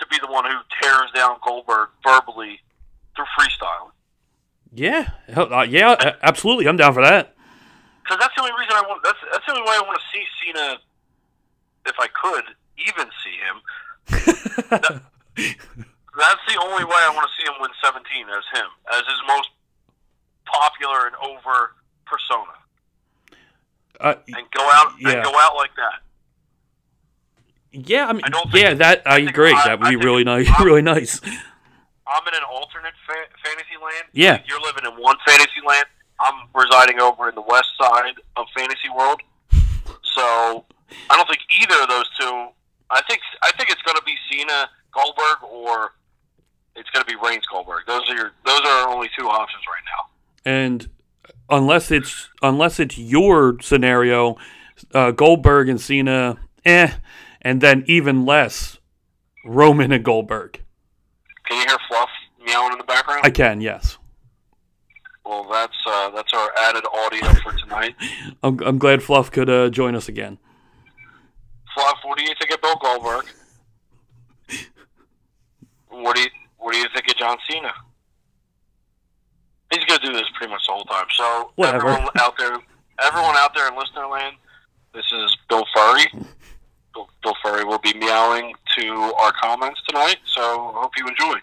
to 0.00 0.06
be 0.08 0.16
the 0.20 0.28
one 0.32 0.44
who 0.44 0.56
tears 0.80 1.10
down 1.14 1.36
Goldberg 1.44 1.90
verbally 2.02 2.60
through 3.14 3.26
freestyle. 3.38 3.92
Yeah. 4.72 5.10
Uh, 5.34 5.66
yeah, 5.68 6.16
absolutely. 6.22 6.68
I'm 6.68 6.76
down 6.76 6.94
for 6.94 7.02
that. 7.02 7.34
Because 8.02 8.18
that's 8.20 8.34
the 8.36 8.42
only 8.42 8.52
reason 8.58 8.72
I 8.72 8.82
want. 8.88 9.02
That's 9.04 9.18
that's 9.32 9.44
the 9.44 9.52
only 9.52 9.68
way 9.68 9.76
I 9.76 9.82
want 9.84 10.00
to 10.00 10.06
see 10.12 10.24
Cena. 10.40 10.78
If 11.84 11.96
I 12.00 12.08
could 12.08 12.44
even 12.80 13.12
see 13.20 13.36
him, 13.36 13.60
that's 14.08 14.24
the 16.48 16.56
only 16.64 16.84
way 16.84 17.00
I 17.04 17.10
want 17.12 17.28
to 17.28 17.32
see 17.36 17.44
him 17.48 17.56
win 17.60 17.70
17 17.84 18.00
as 18.28 18.44
him, 18.52 18.68
as 18.92 19.04
his 19.08 19.20
most 19.26 19.50
popular 20.52 21.06
and 21.06 21.16
over 21.16 21.72
persona. 22.06 22.52
Uh, 24.00 24.14
and 24.28 24.46
go 24.52 24.62
out 24.74 24.92
Yeah. 25.00 25.10
and 25.10 25.24
go 25.24 25.32
out 25.38 25.56
like 25.56 25.74
that. 25.76 26.00
yeah, 27.72 28.06
I 28.08 28.12
mean, 28.12 28.22
I 28.24 28.28
don't 28.28 28.52
yeah, 28.54 28.74
that 28.74 29.02
I, 29.06 29.16
I 29.16 29.18
agree. 29.18 29.52
I- 29.52 29.64
that 29.68 29.80
would 29.80 29.88
be 29.90 29.96
really 29.96 30.24
nice. 30.24 30.48
I'm- 30.48 30.62
Really 30.64 30.82
nice. 30.82 31.20
I'm 32.10 32.26
in 32.26 32.34
an 32.34 32.42
alternate 32.50 32.94
fa- 33.06 33.28
fantasy 33.44 33.76
land. 33.82 34.06
Yeah. 34.12 34.40
You're 34.48 34.60
living 34.62 34.84
in 34.86 34.92
one 35.02 35.16
fantasy 35.26 35.60
land. 35.66 35.84
I'm 36.20 36.48
residing 36.54 37.00
over 37.00 37.28
in 37.28 37.34
the 37.34 37.42
west 37.42 37.68
side 37.80 38.14
of 38.36 38.46
fantasy 38.56 38.88
world. 38.96 39.20
So 39.52 40.64
I 41.10 41.16
don't 41.16 41.28
think 41.28 41.40
either 41.60 41.82
of 41.82 41.88
those 41.88 42.08
two. 42.18 42.48
I 42.90 43.02
think 43.08 43.20
I 43.42 43.52
think 43.58 43.68
it's 43.70 43.82
going 43.82 43.96
to 43.96 44.02
be 44.04 44.16
Cena 44.30 44.70
Goldberg 44.92 45.42
or 45.44 45.92
it's 46.74 46.88
going 46.90 47.04
to 47.04 47.10
be 47.12 47.14
Reigns 47.22 47.44
Goldberg. 47.46 47.82
Those 47.86 48.08
are 48.08 48.14
your 48.14 48.32
those 48.46 48.60
are 48.62 48.88
our 48.88 48.88
only 48.88 49.10
two 49.16 49.28
options 49.28 49.62
right. 49.68 49.77
And 50.44 50.88
unless 51.50 51.90
it's 51.90 52.28
unless 52.42 52.78
it's 52.80 52.98
your 52.98 53.58
scenario, 53.60 54.36
uh, 54.94 55.10
Goldberg 55.10 55.68
and 55.68 55.80
Cena, 55.80 56.36
eh, 56.64 56.92
and 57.42 57.60
then 57.60 57.84
even 57.86 58.24
less, 58.24 58.78
Roman 59.44 59.92
and 59.92 60.04
Goldberg. 60.04 60.62
Can 61.46 61.60
you 61.60 61.66
hear 61.66 61.78
Fluff 61.88 62.08
meowing 62.44 62.72
in 62.72 62.78
the 62.78 62.84
background? 62.84 63.22
I 63.24 63.30
can, 63.30 63.60
yes. 63.60 63.98
well, 65.24 65.46
that's 65.50 65.76
uh, 65.86 66.10
that's 66.10 66.32
our 66.34 66.50
added 66.60 66.84
audio 66.92 67.32
for 67.42 67.52
tonight. 67.52 67.94
I'm, 68.42 68.60
I'm 68.60 68.78
glad 68.78 69.02
Fluff 69.02 69.30
could 69.30 69.48
uh, 69.50 69.70
join 69.70 69.94
us 69.94 70.08
again. 70.08 70.38
Fluff, 71.74 71.98
what 72.04 72.18
do 72.18 72.24
you 72.24 72.34
think 72.38 72.52
of 72.52 72.60
Bill 72.60 72.76
Goldberg? 72.76 73.26
What 75.90 76.14
do 76.16 76.22
you 76.22 76.28
What 76.58 76.72
do 76.72 76.78
you 76.78 76.86
think 76.94 77.08
of 77.08 77.16
John 77.16 77.36
Cena? 77.50 77.72
He's 79.72 79.84
gonna 79.84 80.00
do 80.00 80.12
this 80.12 80.24
pretty 80.36 80.52
much 80.52 80.62
the 80.66 80.72
whole 80.72 80.84
time. 80.84 81.06
So 81.14 81.52
Whatever. 81.56 81.88
everyone 81.88 82.08
out 82.18 82.38
there, 82.38 82.56
everyone 83.02 83.36
out 83.36 83.54
there 83.54 83.68
in 83.68 83.76
listener 83.76 84.06
land, 84.06 84.36
this 84.94 85.04
is 85.12 85.36
Bill 85.48 85.64
Furry. 85.74 86.06
Bill, 86.94 87.08
Bill 87.22 87.34
Furry 87.42 87.64
will 87.64 87.78
be 87.78 87.92
meowing 87.94 88.54
to 88.78 88.92
our 89.20 89.32
comments 89.32 89.80
tonight. 89.86 90.16
So 90.24 90.72
hope 90.74 90.92
you 90.96 91.06
enjoy. 91.06 91.38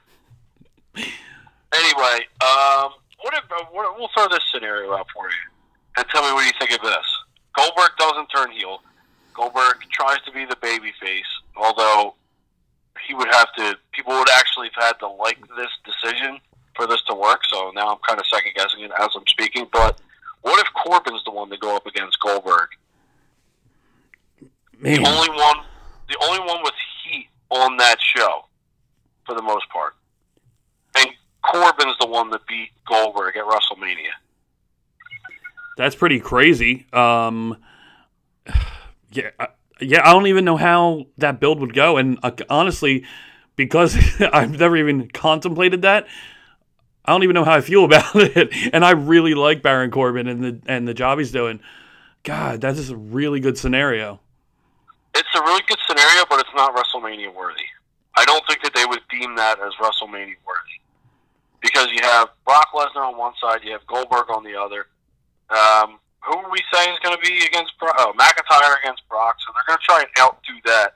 Anyway, 1.73 2.19
um, 2.41 2.91
what 3.21 3.33
if 3.33 3.43
uh, 3.51 3.65
what, 3.71 3.97
we'll 3.97 4.09
throw 4.15 4.27
this 4.29 4.43
scenario 4.53 4.93
out 4.93 5.07
for 5.13 5.25
you, 5.25 5.35
and 5.97 6.05
tell 6.09 6.23
me 6.23 6.33
what 6.33 6.45
you 6.45 6.51
think 6.59 6.71
of 6.71 6.81
this. 6.85 7.05
Goldberg 7.55 7.91
doesn't 7.97 8.27
turn 8.27 8.51
heel. 8.51 8.79
Goldberg 9.33 9.77
tries 9.91 10.21
to 10.25 10.31
be 10.31 10.45
the 10.45 10.55
baby 10.61 10.93
face, 11.01 11.25
although 11.55 12.15
he 13.05 13.13
would 13.13 13.27
have 13.31 13.53
to. 13.57 13.77
People 13.91 14.13
would 14.13 14.29
actually 14.31 14.69
have 14.75 14.83
had 14.83 14.99
to 14.99 15.07
like 15.07 15.39
this 15.57 15.69
decision 15.85 16.39
for 16.75 16.87
this 16.87 17.01
to 17.09 17.15
work. 17.15 17.41
So 17.51 17.64
now 17.75 17.89
I'm 17.91 17.97
kind 18.07 18.19
of 18.19 18.25
second 18.27 18.53
guessing 18.55 18.81
it 18.81 18.91
as 18.99 19.09
I'm 19.15 19.23
speaking. 19.27 19.67
But 19.71 19.99
what 20.41 20.59
if 20.65 20.73
Corbin's 20.73 21.23
the 21.25 21.31
one 21.31 21.49
to 21.49 21.57
go 21.57 21.75
up 21.75 21.85
against 21.85 22.19
Goldberg? 22.19 22.69
Man, 24.79 25.01
The 25.03 25.07
only 25.09 25.29
one, 25.29 25.57
the 26.09 26.17
only 26.23 26.39
one 26.39 26.63
with 26.63 26.73
heat 27.03 27.27
on 27.49 27.77
that 27.77 27.97
show, 28.01 28.45
for 29.25 29.35
the 29.35 29.41
most 29.41 29.67
part. 29.69 29.95
And 30.97 31.07
Corbin's 31.43 31.97
the 31.99 32.07
one 32.07 32.29
that 32.31 32.45
beat 32.47 32.69
Goldberg 32.87 33.35
at 33.37 33.45
WrestleMania. 33.45 34.11
that's 35.77 35.95
pretty 35.95 36.19
crazy. 36.19 36.85
Um, 36.93 37.57
yeah, 39.11 39.29
I, 39.39 39.47
yeah. 39.81 40.07
I 40.07 40.13
don't 40.13 40.27
even 40.27 40.45
know 40.45 40.57
how 40.57 41.07
that 41.17 41.39
build 41.39 41.59
would 41.59 41.73
go, 41.73 41.97
and 41.97 42.19
uh, 42.23 42.31
honestly, 42.49 43.05
because 43.55 43.97
I've 44.33 44.59
never 44.59 44.77
even 44.77 45.07
contemplated 45.09 45.81
that, 45.83 46.07
I 47.07 47.11
don't 47.11 47.23
even 47.23 47.33
know 47.33 47.43
how 47.43 47.53
I 47.53 47.61
feel 47.61 47.85
about 47.85 48.15
it. 48.15 48.49
And 48.73 48.83
I 48.83 48.91
really 48.91 49.33
like 49.33 49.61
Baron 49.61 49.91
Corbin 49.91 50.27
and 50.27 50.43
the 50.43 50.59
and 50.65 50.87
the 50.87 50.93
job 50.93 51.19
he's 51.19 51.31
doing. 51.31 51.59
God, 52.23 52.61
that 52.61 52.75
is 52.75 52.89
a 52.89 52.97
really 52.97 53.39
good 53.39 53.57
scenario. 53.57 54.19
It's 55.13 55.29
a 55.35 55.41
really 55.41 55.61
good 55.67 55.77
scenario, 55.87 56.25
but 56.29 56.39
it's 56.39 56.49
not 56.55 56.75
WrestleMania 56.75 57.33
worthy. 57.33 57.63
I 58.17 58.25
don't 58.25 58.43
think 58.47 58.63
that 58.63 58.73
they 58.73 58.85
would 58.85 59.01
deem 59.09 59.35
that 59.35 59.59
as 59.59 59.73
WrestleMania 59.79 60.35
worthy. 60.45 60.79
Because 61.61 61.87
you 61.91 61.99
have 62.01 62.29
Brock 62.45 62.69
Lesnar 62.73 63.07
on 63.07 63.17
one 63.17 63.33
side, 63.41 63.61
you 63.63 63.71
have 63.71 63.85
Goldberg 63.87 64.29
on 64.29 64.43
the 64.43 64.55
other. 64.55 64.87
Um, 65.49 65.99
who 66.21 66.37
are 66.37 66.51
we 66.51 66.59
saying 66.73 66.93
is 66.93 66.99
going 66.99 67.15
to 67.15 67.21
be 67.21 67.45
against 67.45 67.77
Brock? 67.79 67.95
Oh, 67.97 68.13
McIntyre 68.17 68.79
against 68.83 69.07
Brock. 69.07 69.37
So 69.39 69.53
they're 69.53 69.63
going 69.67 69.79
to 69.79 69.85
try 69.85 69.99
and 69.99 70.09
outdo 70.19 70.53
that. 70.65 70.95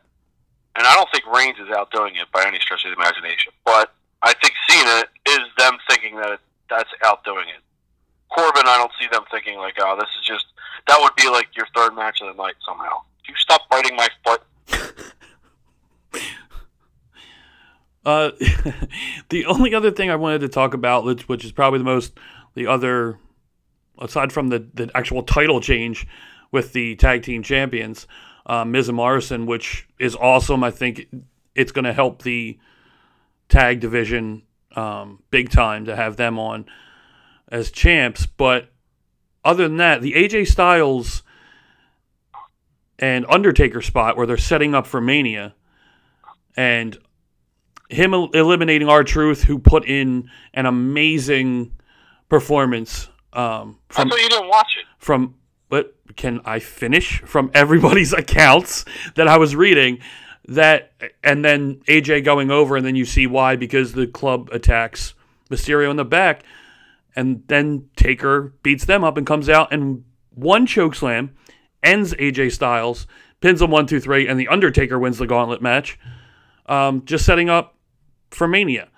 And 0.75 0.88
I 0.88 0.94
don't 0.96 1.10
think 1.12 1.25
Reigns 1.25 1.58
is 1.60 1.70
outdoing 1.75 2.16
it 2.16 2.32
by 2.32 2.46
any 2.46 2.60
stretch 2.60 2.86
of 2.86 2.92
the 2.92 3.01
imagination. 3.01 3.54
But 3.66 3.94
I 4.22 4.34
think 4.34 4.54
Cena 4.68 5.04
is 5.28 5.39
them 5.58 5.78
thinking 5.89 6.16
that 6.18 6.34
it, 6.34 6.39
that's 6.69 6.89
outdoing 7.03 7.47
it. 7.49 7.61
Corbin, 8.29 8.63
I 8.65 8.77
don't 8.77 8.91
see 8.99 9.07
them 9.11 9.23
thinking 9.31 9.57
like, 9.57 9.75
oh, 9.79 9.95
this 9.99 10.09
is 10.19 10.25
just 10.25 10.45
that 10.88 10.97
would 11.01 11.15
be 11.15 11.29
like 11.29 11.47
your 11.55 11.67
third 11.75 11.95
match 11.95 12.21
of 12.21 12.35
the 12.35 12.41
night 12.41 12.55
somehow. 12.65 13.01
You 13.27 13.35
stop 13.38 13.61
biting 13.69 13.95
my 13.95 14.07
foot. 14.23 14.41
Uh, 18.05 18.31
the 19.29 19.45
only 19.45 19.75
other 19.75 19.91
thing 19.91 20.09
I 20.09 20.15
wanted 20.15 20.39
to 20.39 20.49
talk 20.49 20.73
about, 20.73 21.03
which, 21.03 21.27
which 21.27 21.45
is 21.45 21.51
probably 21.51 21.79
the 21.79 21.85
most, 21.85 22.13
the 22.55 22.65
other, 22.65 23.19
aside 23.99 24.31
from 24.31 24.47
the, 24.47 24.65
the 24.73 24.89
actual 24.95 25.21
title 25.21 25.59
change 25.61 26.07
with 26.51 26.73
the 26.73 26.95
tag 26.95 27.23
team 27.23 27.43
champions, 27.43 28.07
uh, 28.45 28.65
Miz 28.65 28.89
and 28.89 28.95
Morrison, 28.95 29.45
which 29.45 29.88
is 29.99 30.15
awesome. 30.15 30.63
I 30.63 30.71
think 30.71 31.07
it's 31.55 31.71
going 31.71 31.85
to 31.85 31.93
help 31.93 32.23
the 32.23 32.57
tag 33.49 33.79
division 33.79 34.43
um, 34.75 35.23
big 35.31 35.49
time 35.49 35.85
to 35.85 35.95
have 35.95 36.15
them 36.17 36.38
on 36.39 36.65
as 37.49 37.71
champs. 37.71 38.25
But 38.25 38.71
other 39.43 39.67
than 39.67 39.77
that, 39.77 40.01
the 40.01 40.13
AJ 40.13 40.47
Styles 40.47 41.23
and 42.97 43.25
Undertaker 43.29 43.81
spot 43.81 44.17
where 44.17 44.27
they're 44.27 44.38
setting 44.38 44.75
up 44.75 44.85
for 44.85 45.01
Mania 45.01 45.55
and 46.55 46.97
him 47.89 48.13
el- 48.13 48.29
eliminating 48.31 48.89
R-Truth 48.89 49.43
who 49.43 49.57
put 49.57 49.85
in 49.85 50.29
an 50.53 50.65
amazing 50.65 51.71
performance 52.27 53.09
um, 53.33 53.79
I 53.91 54.03
thought 54.03 54.19
you 54.19 54.29
didn't 54.29 54.47
watch 54.47 54.75
it. 54.79 54.85
from 54.97 55.35
but 55.69 55.95
can 56.15 56.41
I 56.45 56.59
finish 56.59 57.21
from 57.21 57.51
everybody's 57.55 58.11
accounts 58.11 58.85
that 59.15 59.27
I 59.27 59.38
was 59.38 59.55
reading 59.55 59.99
that 60.50 60.91
and 61.24 61.46
then 61.46 61.75
AJ 61.88 62.24
going 62.25 62.50
over 62.51 62.75
and 62.75 62.86
then 62.86 62.96
you 62.96 63.06
see 63.06 63.27
why 63.27 63.56
because 63.56 63.94
the 63.94 64.08
club 64.08 64.50
attacks 64.51 65.13
Mysterio 65.50 65.89
in 65.91 65.96
the 65.98 66.06
back 66.06 66.44
and 67.15 67.44
then 67.48 67.89
Taker 67.96 68.53
beats 68.63 68.86
them 68.86 69.03
up 69.03 69.18
and 69.18 69.25
comes 69.27 69.48
out 69.50 69.72
and 69.72 70.03
one 70.34 70.65
choke 70.65 70.96
slam 70.96 71.36
ends 71.84 72.13
AJ 72.15 72.51
Styles 72.53 73.06
pins 73.41 73.62
him 73.62 73.70
one 73.72 73.86
two 73.88 74.00
three 74.00 74.27
and 74.27 74.39
the 74.39 74.48
Undertaker 74.48 74.98
wins 75.00 75.18
the 75.18 75.27
gauntlet 75.27 75.62
match 75.62 76.00
um, 76.65 77.03
just 77.06 77.25
setting 77.25 77.50
up 77.50 77.75
for 78.32 78.48
Mania 78.48 78.89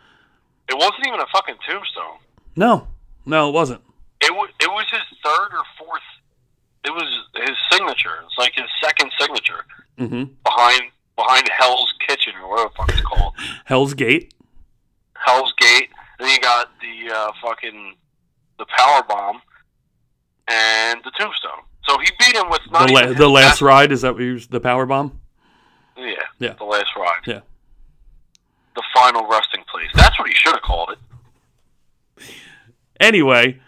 It 0.70 0.75
wasn't 0.77 1.08
even 1.08 1.20
a 1.20 1.25
fucking 1.34 1.55
tombstone. 1.67 2.17
no 2.55 2.88
no 3.25 3.50
it 3.50 3.53
wasn't 3.53 3.81
It 4.22 4.31
was 4.34 4.50
it 4.60 4.70
was 4.70 4.86
his 4.91 5.01
third 5.24 5.50
or 5.53 5.63
fourth. 5.77 6.01
It 6.84 6.89
was 6.91 7.08
his 7.36 7.55
signature. 7.72 8.24
It's 8.25 8.38
like 8.38 8.53
his 8.55 8.67
second 8.81 9.12
signature 9.20 9.65
hmm 9.98 10.24
behind 10.43 10.81
behind 11.15 11.50
Hell's 11.58 11.94
Kitchen 12.08 12.34
or 12.41 12.50
whatever 12.50 12.70
the 12.70 12.75
fuck 12.75 12.89
it's 12.91 13.01
called. 13.01 13.34
Hell's 13.65 13.94
Gate 13.94 14.34
Hell's 15.15 15.53
Gate. 15.58 15.89
Then 16.20 16.30
you 16.30 16.39
got 16.39 16.70
the 16.82 17.13
uh, 17.15 17.32
fucking 17.44 17.96
the 18.58 18.65
power 18.77 19.03
bomb 19.08 19.41
and 20.48 21.00
the 21.03 21.12
tombstone. 21.18 21.63
So 21.88 21.98
he 22.00 22.08
beat 22.20 22.36
him 22.36 22.50
with 22.50 22.62
not 22.72 22.88
the, 22.88 22.94
la- 22.94 23.01
even 23.03 23.18
the 23.18 23.27
last 23.30 23.62
ride 23.62 23.91
is 23.91 24.01
that 24.01 24.13
what 24.13 24.22
you 24.24 24.39
the 24.39 24.60
power 24.60 24.86
bomb 24.86 25.20
Yeah. 25.98 26.13
Yeah. 26.39 26.53
The 26.53 26.63
last 26.63 26.89
ride. 26.98 27.22
Yeah. 27.25 27.41
The 28.75 28.84
final 28.94 29.27
resting 29.27 29.63
place. 29.72 29.89
That's 29.96 30.18
what 30.20 30.27
he 30.30 30.36
should 30.36 30.53
have 30.53 30.62
called 30.62 30.91
it. 30.91 32.25
Anyway, 33.00 33.60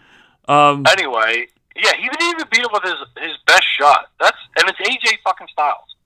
um, 0.46 0.84
Anyway, 0.88 1.48
yeah, 1.76 1.92
he 1.96 2.08
didn't 2.08 2.22
even 2.22 2.46
beat 2.50 2.60
him 2.60 2.70
with 2.72 2.84
his 2.84 2.94
his 3.18 3.36
best 3.46 3.64
shot. 3.78 4.06
That's 4.20 4.36
and 4.58 4.68
it's 4.68 4.78
AJ 4.78 5.18
fucking 5.24 5.48
Styles. 5.52 5.96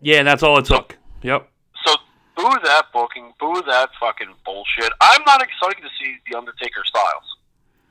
Yeah, 0.00 0.18
and 0.18 0.28
that's 0.28 0.42
all 0.42 0.58
it 0.58 0.64
took. 0.64 0.96
Yep. 1.22 1.48
So 1.84 1.94
boo 2.36 2.50
that 2.64 2.86
booking, 2.92 3.32
boo 3.38 3.62
that 3.66 3.90
fucking 3.98 4.34
bullshit. 4.44 4.92
I'm 5.00 5.22
not 5.26 5.42
excited 5.42 5.82
to 5.82 5.88
see 5.98 6.16
the 6.30 6.38
Undertaker 6.38 6.82
Styles. 6.84 7.36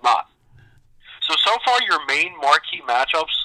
Not. 0.03 0.29
So 1.27 1.35
so 1.45 1.55
far 1.65 1.79
your 1.83 2.05
main 2.07 2.35
marquee 2.41 2.81
matchups, 2.87 3.35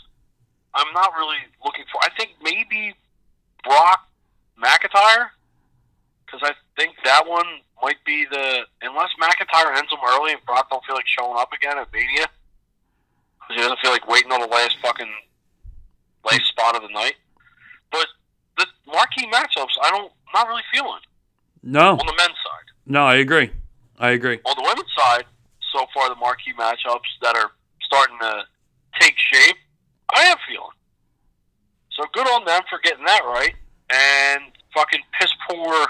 I'm 0.74 0.92
not 0.94 1.12
really 1.16 1.36
looking 1.64 1.84
for. 1.92 2.00
I 2.02 2.08
think 2.16 2.32
maybe 2.42 2.94
Brock 3.62 4.08
McIntyre, 4.62 5.28
because 6.24 6.40
I 6.42 6.52
think 6.78 6.94
that 7.04 7.26
one 7.26 7.46
might 7.82 8.02
be 8.06 8.24
the 8.30 8.60
unless 8.82 9.10
McIntyre 9.20 9.76
ends 9.76 9.90
them 9.90 10.00
early 10.08 10.32
and 10.32 10.40
Brock 10.46 10.70
don't 10.70 10.84
feel 10.84 10.96
like 10.96 11.06
showing 11.06 11.36
up 11.38 11.52
again 11.52 11.76
at 11.78 11.92
Mania, 11.92 12.26
because 13.40 13.56
he 13.56 13.60
doesn't 13.60 13.80
feel 13.80 13.90
like 13.90 14.08
waiting 14.08 14.32
on 14.32 14.40
the 14.40 14.46
last 14.46 14.78
fucking 14.80 15.12
last 16.24 16.46
spot 16.46 16.76
of 16.76 16.82
the 16.82 16.88
night. 16.88 17.14
But 17.90 18.06
the 18.58 18.66
marquee 18.86 19.28
matchups, 19.32 19.74
I 19.82 19.90
don't 19.90 20.12
not 20.34 20.48
really 20.48 20.62
feeling 20.72 21.00
No, 21.62 21.92
on 21.92 21.98
the 22.06 22.14
men's 22.16 22.30
side. 22.44 22.66
no, 22.86 23.04
I 23.06 23.16
agree. 23.16 23.50
I 23.98 24.10
agree. 24.10 24.40
On 24.44 24.54
the 24.56 24.62
women's 24.62 24.90
side, 24.98 25.24
so 25.72 25.86
far 25.94 26.08
the 26.08 26.16
marquee 26.16 26.52
matchups 26.58 27.08
that 27.22 27.36
are 27.36 27.50
starting 27.82 28.18
to 28.20 28.42
take 29.00 29.14
shape, 29.16 29.56
I 30.14 30.22
am 30.22 30.36
feeling. 30.48 30.68
So 31.92 32.04
good 32.12 32.26
on 32.28 32.44
them 32.44 32.62
for 32.68 32.78
getting 32.82 33.04
that 33.04 33.22
right, 33.24 33.54
and 33.90 34.42
fucking 34.74 35.00
piss 35.20 35.30
poor 35.48 35.86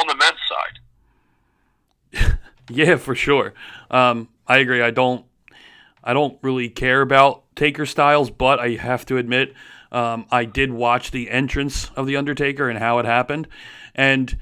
on 0.00 0.06
the 0.08 0.16
men's 0.16 0.38
side. 0.48 0.78
Yeah, 2.68 2.96
for 2.96 3.14
sure. 3.14 3.54
Um, 3.92 4.28
I 4.48 4.58
agree. 4.58 4.82
I 4.82 4.90
don't. 4.90 5.24
I 6.02 6.12
don't 6.14 6.36
really 6.42 6.68
care 6.68 7.00
about 7.00 7.44
Taker 7.54 7.86
Styles, 7.86 8.28
but 8.28 8.58
I 8.58 8.70
have 8.70 9.06
to 9.06 9.18
admit, 9.18 9.54
um, 9.92 10.26
I 10.30 10.44
did 10.44 10.72
watch 10.72 11.10
the 11.10 11.30
entrance 11.30 11.90
of 11.96 12.06
the 12.06 12.16
Undertaker 12.16 12.68
and 12.68 12.78
how 12.78 12.98
it 12.98 13.06
happened, 13.06 13.48
and 13.94 14.36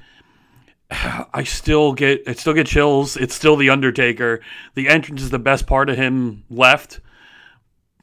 I 0.91 1.43
still 1.43 1.93
get 1.93 2.23
it. 2.27 2.39
Still 2.39 2.53
get 2.53 2.67
chills. 2.67 3.17
It's 3.17 3.35
still 3.35 3.55
the 3.55 3.69
Undertaker. 3.69 4.41
The 4.75 4.87
entrance 4.87 5.21
is 5.21 5.29
the 5.29 5.39
best 5.39 5.67
part 5.67 5.89
of 5.89 5.97
him 5.97 6.43
left, 6.49 6.99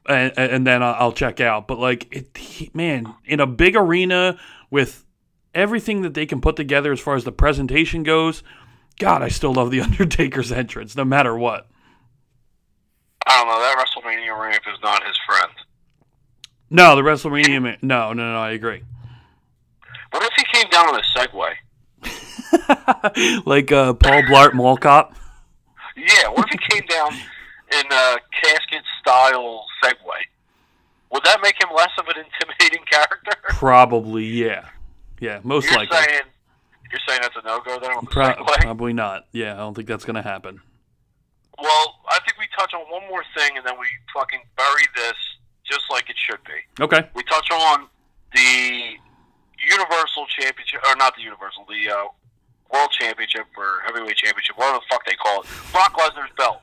and, 0.08 0.36
and 0.36 0.66
then 0.66 0.82
I'll 0.82 1.12
check 1.12 1.40
out. 1.40 1.68
But 1.68 1.78
like, 1.78 2.14
it, 2.14 2.36
he, 2.36 2.70
man, 2.74 3.14
in 3.24 3.40
a 3.40 3.46
big 3.46 3.76
arena 3.76 4.38
with 4.70 5.04
everything 5.54 6.02
that 6.02 6.14
they 6.14 6.26
can 6.26 6.40
put 6.40 6.56
together 6.56 6.92
as 6.92 7.00
far 7.00 7.14
as 7.14 7.24
the 7.24 7.32
presentation 7.32 8.02
goes. 8.02 8.42
God, 8.98 9.22
I 9.22 9.28
still 9.28 9.52
love 9.52 9.70
the 9.70 9.80
Undertaker's 9.82 10.52
entrance, 10.52 10.96
no 10.96 11.04
matter 11.04 11.36
what. 11.36 11.68
I 13.26 13.38
don't 13.38 13.48
know. 13.48 13.60
That 13.60 13.78
WrestleMania 13.78 14.38
ramp 14.38 14.62
is 14.72 14.78
not 14.82 15.04
his 15.06 15.18
friend. 15.26 15.52
No, 16.72 16.96
the 16.96 17.02
WrestleMania, 17.02 17.62
man, 17.62 17.76
no, 17.82 18.14
no, 18.14 18.32
no, 18.32 18.38
I 18.38 18.52
agree. 18.52 18.82
What 20.10 20.22
if 20.22 20.30
he 20.38 20.44
came 20.58 20.70
down 20.70 20.88
on 20.88 20.98
a 20.98 21.02
Segway? 21.14 21.52
like 23.46 23.70
uh, 23.70 23.92
Paul 23.92 24.22
Blart 24.22 24.54
Mall 24.54 24.78
Cop. 24.78 25.14
Yeah. 25.94 26.28
What 26.28 26.46
if 26.50 26.58
he 26.58 26.74
came 26.74 26.86
down 26.88 27.12
in 27.12 27.92
a 27.92 28.16
casket 28.42 28.82
style 29.00 29.66
Segway? 29.84 30.22
Would 31.10 31.22
that 31.24 31.40
make 31.42 31.62
him 31.62 31.68
less 31.76 31.90
of 31.98 32.06
an 32.08 32.14
intimidating 32.24 32.84
character? 32.90 33.32
Probably, 33.50 34.24
yeah, 34.24 34.68
yeah, 35.20 35.40
most 35.44 35.66
You're 35.66 35.76
likely. 35.80 35.98
saying 35.98 36.22
you're 36.90 37.00
saying 37.06 37.20
that's 37.22 37.36
a 37.36 37.46
no 37.46 37.60
go 37.60 37.78
then 37.80 37.90
on 37.90 38.04
the 38.04 38.10
Pro- 38.10 38.34
probably 38.60 38.92
not. 38.92 39.26
Yeah, 39.32 39.54
I 39.54 39.58
don't 39.58 39.74
think 39.74 39.88
that's 39.88 40.04
gonna 40.04 40.22
happen. 40.22 40.60
Well, 41.58 42.00
I 42.08 42.18
think 42.20 42.38
we 42.38 42.46
touch 42.58 42.72
on 42.74 42.80
one 42.90 43.08
more 43.08 43.24
thing 43.36 43.56
and 43.56 43.66
then 43.66 43.74
we 43.80 43.86
fucking 44.14 44.40
bury 44.56 44.84
this 44.94 45.16
just 45.64 45.84
like 45.90 46.08
it 46.10 46.16
should 46.16 46.42
be. 46.44 46.82
Okay. 46.82 47.08
We 47.14 47.22
touch 47.24 47.50
on 47.50 47.88
the 48.34 48.96
Universal 49.70 50.26
Championship, 50.38 50.80
or 50.88 50.96
not 50.96 51.14
the 51.16 51.22
Universal, 51.22 51.66
the 51.68 51.92
uh, 51.92 52.04
World 52.72 52.90
Championship 52.90 53.46
or 53.56 53.82
Heavyweight 53.86 54.16
Championship, 54.16 54.56
whatever 54.56 54.78
the 54.78 54.84
fuck 54.90 55.04
they 55.06 55.14
call 55.14 55.42
it. 55.42 55.46
Brock 55.72 55.94
Lesnar's 55.94 56.32
belt. 56.36 56.62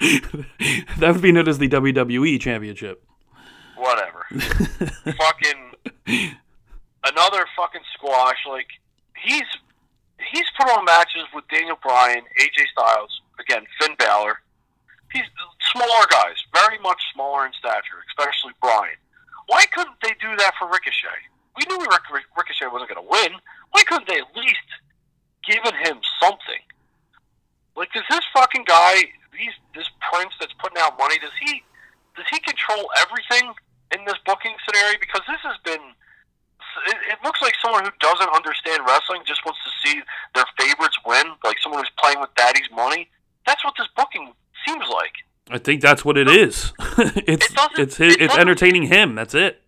that 0.98 1.12
would 1.12 1.22
be 1.22 1.32
known 1.32 1.46
as 1.46 1.58
the 1.58 1.68
WWE 1.68 2.40
Championship. 2.40 3.04
Whatever. 3.76 4.26
fucking 4.30 5.72
another 7.04 7.44
fucking 7.56 7.82
squash. 7.94 8.36
Like 8.48 8.66
he's 9.24 9.42
he's 10.32 10.46
put 10.58 10.68
on 10.70 10.84
matches 10.84 11.24
with 11.34 11.44
Daniel 11.48 11.78
Bryan, 11.82 12.22
AJ 12.40 12.66
Styles, 12.72 13.20
again 13.38 13.64
Finn 13.80 13.94
Balor. 13.98 14.40
He's 15.12 15.26
smaller 15.72 16.06
guys, 16.10 16.38
very 16.54 16.78
much 16.78 17.00
smaller 17.12 17.46
in 17.46 17.52
stature, 17.52 18.02
especially 18.08 18.52
Bryan. 18.60 18.98
Why 19.46 19.66
couldn't 19.66 19.98
they 20.02 20.14
do 20.20 20.30
that 20.36 20.54
for 20.58 20.68
Ricochet? 20.70 21.26
We 21.58 21.66
knew 21.68 21.82
Ric- 21.82 22.26
Ricochet 22.36 22.70
wasn't 22.70 22.94
going 22.94 23.02
to 23.02 23.10
win. 23.10 23.40
Why 23.72 23.82
couldn't 23.82 24.06
they 24.06 24.22
at 24.22 24.30
least 24.36 24.68
given 25.46 25.74
him 25.74 25.98
something? 26.22 26.62
Like, 27.74 27.92
does 27.92 28.06
this 28.08 28.22
fucking 28.34 28.64
guy, 28.66 29.10
these 29.32 29.54
this 29.74 29.90
prince 30.10 30.34
that's 30.38 30.54
putting 30.62 30.78
out 30.78 30.98
money, 30.98 31.18
does 31.18 31.34
he 31.42 31.62
does 32.16 32.26
he 32.30 32.38
control 32.40 32.90
everything 33.02 33.54
in 33.94 34.04
this 34.04 34.18
booking 34.26 34.54
scenario? 34.66 34.98
Because 35.00 35.22
this 35.26 35.40
has 35.42 35.56
been, 35.64 35.80
it, 36.86 36.98
it 37.10 37.18
looks 37.24 37.40
like 37.40 37.54
someone 37.62 37.84
who 37.84 37.90
doesn't 37.98 38.30
understand 38.30 38.82
wrestling 38.86 39.22
just 39.26 39.44
wants 39.46 39.60
to 39.64 39.70
see 39.82 40.02
their 40.34 40.46
favorites 40.58 40.98
win, 41.06 41.34
like 41.42 41.58
someone 41.62 41.80
who's 41.80 41.94
playing 41.98 42.20
with 42.20 42.30
daddy's 42.36 42.68
money. 42.74 43.08
That's 43.46 43.64
what 43.64 43.74
this 43.78 43.88
booking 43.96 44.32
seems 44.66 44.84
like. 44.88 45.12
I 45.50 45.58
think 45.58 45.80
that's 45.80 46.04
what 46.04 46.16
it 46.16 46.28
is. 46.28 46.72
it's 46.98 47.50
It 47.50 47.78
it's 47.78 47.96
his, 47.96 48.14
it 48.14 48.22
it's 48.22 48.36
entertaining 48.36 48.84
him. 48.84 49.14
That's 49.14 49.34
it. 49.34 49.62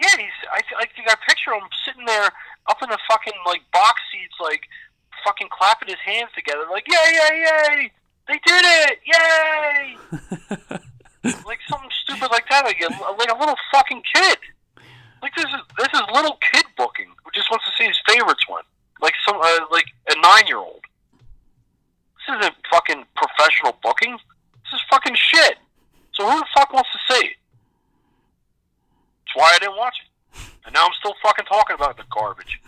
Yeah, 0.00 0.10
he's. 0.16 0.36
I, 0.52 0.60
I 0.78 0.86
think 0.94 1.08
I 1.08 1.14
picture 1.28 1.52
him 1.52 1.62
sitting 1.84 2.04
there 2.06 2.30
up 2.68 2.82
in 2.82 2.90
the 2.90 2.98
fucking 3.08 3.32
like 3.46 3.62
box 3.72 4.00
seats, 4.12 4.34
like 4.40 4.62
fucking 5.24 5.48
clapping 5.50 5.88
his 5.88 6.00
hands 6.04 6.30
together, 6.34 6.64
like 6.70 6.86
yay, 6.88 7.12
yay, 7.12 7.44
yay! 7.44 7.92
They 8.28 8.40
did 8.44 8.64
it! 8.64 8.98
Yay! 9.06 9.96
like 11.46 11.58
something 11.68 11.90
stupid 12.02 12.30
like 12.30 12.48
that, 12.50 12.64
like 12.64 12.80
a, 12.80 12.88
like 13.12 13.30
a 13.30 13.38
little 13.38 13.56
fucking 13.72 14.02
kid. 14.14 14.38
Like 15.22 15.34
this 15.34 15.46
is 15.46 15.60
this 15.78 15.88
is 15.94 16.02
little 16.12 16.38
kid 16.52 16.64
booking 16.76 17.08
who 17.24 17.30
just 17.34 17.50
wants 17.50 17.64
to 17.66 17.72
see 17.78 17.86
his 17.86 17.98
favorites 18.08 18.44
win, 18.48 18.62
like 19.00 19.14
some 19.26 19.36
uh, 19.40 19.66
like 19.70 19.86
a 20.10 20.20
nine 20.20 20.46
year 20.46 20.58
old. 20.58 20.82
This 22.26 22.38
isn't 22.38 22.54
fucking 22.70 23.04
professional 23.36 23.76
booking. 23.82 24.12
This 24.12 24.74
is 24.74 24.80
fucking 24.90 25.14
shit. 25.14 25.56
So 26.14 26.28
who 26.28 26.38
the 26.38 26.46
fuck 26.56 26.72
wants 26.72 26.90
to 26.92 27.14
see 27.14 27.26
it? 27.26 27.36
That's 29.26 29.36
why 29.36 29.52
I 29.54 29.58
didn't 29.58 29.76
watch 29.76 29.94
it. 30.02 30.40
And 30.64 30.74
now 30.74 30.84
I'm 30.86 30.92
still 30.98 31.14
fucking 31.22 31.44
talking 31.44 31.74
about 31.74 31.96
the 31.96 32.04
garbage. 32.10 32.60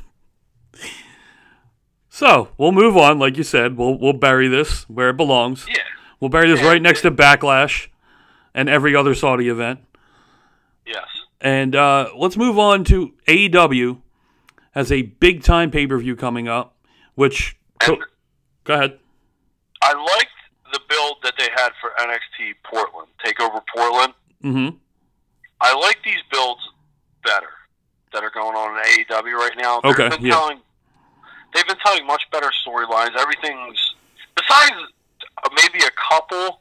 So 2.08 2.48
we'll 2.58 2.72
move 2.72 2.96
on, 2.96 3.18
like 3.18 3.36
you 3.36 3.42
said. 3.44 3.76
We'll 3.76 3.98
we'll 3.98 4.12
bury 4.12 4.48
this 4.48 4.88
where 4.88 5.10
it 5.10 5.16
belongs. 5.16 5.66
Yeah. 5.68 5.82
We'll 6.20 6.30
bury 6.30 6.48
this 6.48 6.60
Yeah, 6.60 6.68
right 6.68 6.82
next 6.82 7.02
to 7.02 7.10
Backlash 7.10 7.88
and 8.54 8.68
every 8.68 8.94
other 8.96 9.14
Saudi 9.14 9.48
event. 9.48 9.80
Yes. 10.86 11.06
And 11.40 11.76
uh, 11.76 12.10
let's 12.16 12.36
move 12.36 12.58
on 12.58 12.82
to 12.84 13.14
AEW 13.28 14.00
has 14.72 14.90
a 14.90 15.02
big 15.02 15.42
time 15.42 15.70
pay 15.70 15.86
per 15.86 15.98
view 15.98 16.16
coming 16.16 16.48
up, 16.48 16.76
which 17.14 17.56
And 17.82 17.98
go 18.64 18.74
ahead. 18.74 18.98
I 19.82 19.92
liked 19.92 20.28
the 20.72 20.80
build 20.88 21.16
that 21.22 21.34
they 21.38 21.48
had 21.54 21.70
for 21.80 21.87
NXT 21.98 22.54
Portland, 22.64 23.08
Takeover 23.24 23.60
Portland. 23.74 24.14
Mm-hmm. 24.42 24.76
I 25.60 25.74
like 25.74 25.98
these 26.04 26.22
builds 26.30 26.60
better 27.24 27.50
that 28.12 28.22
are 28.22 28.30
going 28.30 28.54
on 28.56 28.76
in 28.78 29.04
AEW 29.04 29.32
right 29.34 29.56
now. 29.58 29.80
They've 29.80 29.92
Okay, 29.92 30.08
been 30.08 30.24
yeah. 30.26 30.32
telling 30.34 30.60
they've 31.54 31.66
been 31.66 31.78
telling 31.84 32.06
much 32.06 32.22
better 32.30 32.50
storylines. 32.66 33.16
Everything's 33.16 33.94
besides 34.36 34.72
maybe 35.54 35.84
a 35.84 35.90
couple 36.08 36.60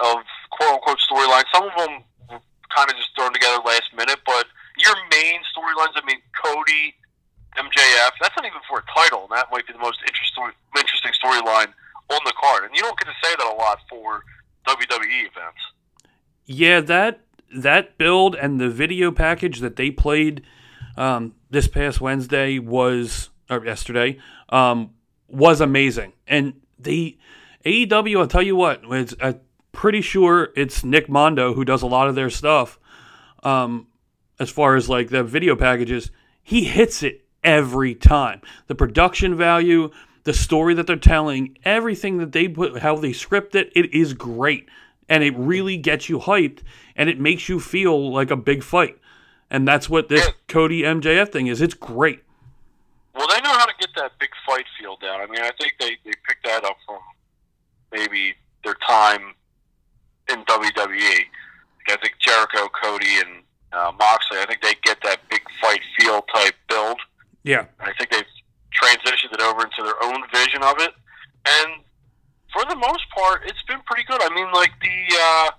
of 0.00 0.16
quote 0.50 0.74
unquote 0.74 0.98
storylines. 1.10 1.44
Some 1.52 1.64
of 1.64 1.74
them 1.76 2.02
were 2.30 2.40
kind 2.74 2.88
of 2.90 2.96
just 2.96 3.10
thrown 3.16 3.32
together 3.32 3.58
last 3.66 3.90
minute, 3.96 4.20
but 4.24 4.46
your 4.78 4.94
main 5.10 5.40
storylines. 5.50 5.94
I 5.98 6.02
mean, 6.06 6.18
Cody, 6.44 6.94
MJF. 7.58 8.10
That's 8.20 8.34
not 8.36 8.46
even 8.46 8.62
for 8.68 8.78
a 8.78 8.84
title, 8.94 9.26
that 9.34 9.48
might 9.50 9.66
be 9.66 9.72
the 9.72 9.78
most 9.80 9.98
interesting 10.06 10.54
interesting 10.78 11.12
storyline 11.18 11.73
And 12.64 12.74
you 12.74 12.82
don't 12.82 12.98
get 12.98 13.06
to 13.06 13.14
say 13.22 13.34
that 13.36 13.46
a 13.46 13.56
lot 13.56 13.78
for 13.88 14.22
WWE 14.66 15.20
events. 15.20 15.60
Yeah, 16.46 16.80
that 16.80 17.20
that 17.56 17.96
build 17.98 18.34
and 18.34 18.60
the 18.60 18.68
video 18.68 19.10
package 19.10 19.60
that 19.60 19.76
they 19.76 19.90
played 19.90 20.42
um, 20.96 21.34
this 21.50 21.68
past 21.68 22.00
Wednesday 22.00 22.58
was 22.58 23.30
or 23.50 23.64
yesterday 23.64 24.18
um, 24.48 24.90
was 25.28 25.60
amazing. 25.60 26.12
And 26.26 26.60
the 26.78 27.16
AEW, 27.64 28.20
I'll 28.20 28.26
tell 28.26 28.42
you 28.42 28.56
what, 28.56 28.82
it's 28.90 29.14
I'm 29.20 29.40
pretty 29.72 30.00
sure 30.00 30.50
it's 30.56 30.84
Nick 30.84 31.08
Mondo 31.08 31.54
who 31.54 31.64
does 31.64 31.82
a 31.82 31.86
lot 31.86 32.08
of 32.08 32.14
their 32.14 32.30
stuff. 32.30 32.78
Um, 33.42 33.88
as 34.38 34.50
far 34.50 34.76
as 34.76 34.88
like 34.88 35.10
the 35.10 35.22
video 35.22 35.56
packages, 35.56 36.10
he 36.42 36.64
hits 36.64 37.02
it 37.02 37.24
every 37.42 37.94
time. 37.94 38.40
The 38.66 38.74
production 38.74 39.36
value, 39.36 39.90
the 40.24 40.32
story 40.32 40.74
that 40.74 40.86
they're 40.86 40.96
telling, 40.96 41.56
everything 41.64 42.18
that 42.18 42.32
they 42.32 42.48
put, 42.48 42.78
how 42.78 42.96
they 42.96 43.12
script 43.12 43.54
it, 43.54 43.70
it 43.74 43.94
is 43.94 44.14
great. 44.14 44.68
And 45.08 45.22
it 45.22 45.36
really 45.36 45.76
gets 45.76 46.08
you 46.08 46.18
hyped 46.18 46.60
and 46.96 47.08
it 47.08 47.20
makes 47.20 47.48
you 47.48 47.60
feel 47.60 48.12
like 48.12 48.30
a 48.30 48.36
big 48.36 48.62
fight. 48.62 48.98
And 49.50 49.68
that's 49.68 49.88
what 49.88 50.08
this. 50.08 50.26
Cody 50.48 50.82
MJF 50.82 51.30
thing 51.30 51.46
is. 51.46 51.60
It's 51.60 51.74
great. 51.74 52.22
Well, 53.14 53.28
they 53.28 53.40
know 53.42 53.52
how 53.52 53.66
to 53.66 53.74
get 53.78 53.90
that 53.96 54.12
big 54.18 54.30
fight 54.46 54.64
feel 54.80 54.96
down. 54.96 55.20
I 55.20 55.26
mean, 55.26 55.42
I 55.42 55.50
think 55.60 55.74
they, 55.78 55.90
they 56.04 56.12
picked 56.26 56.44
that 56.44 56.64
up 56.64 56.76
from 56.86 56.98
maybe 57.92 58.34
their 58.64 58.74
time 58.86 59.34
in 60.30 60.42
WWE. 60.44 61.20
I 61.86 61.96
think 61.96 62.14
Jericho, 62.18 62.68
Cody, 62.82 63.18
and 63.18 63.42
uh, 63.72 63.92
Moxley, 63.98 64.38
I 64.38 64.46
think 64.46 64.62
they 64.62 64.74
get 64.82 64.98
that 65.02 65.20
big 65.28 65.42
fight 65.60 65.80
feel 65.98 66.22
type 66.34 66.54
build. 66.68 66.98
Yeah. 67.42 67.66
I 67.78 67.92
think 67.92 68.10
they've 68.10 68.24
transitioned 68.82 69.32
it 69.32 69.40
over 69.40 69.62
into 69.62 69.82
their 69.82 69.93
own 70.04 70.22
vision 70.32 70.62
of 70.62 70.76
it, 70.78 70.92
and 71.46 71.82
for 72.52 72.64
the 72.68 72.76
most 72.76 73.04
part, 73.10 73.42
it's 73.44 73.62
been 73.66 73.80
pretty 73.86 74.04
good. 74.04 74.22
I 74.22 74.32
mean, 74.34 74.50
like 74.52 74.70
the 74.80 74.98
uh, 75.20 75.50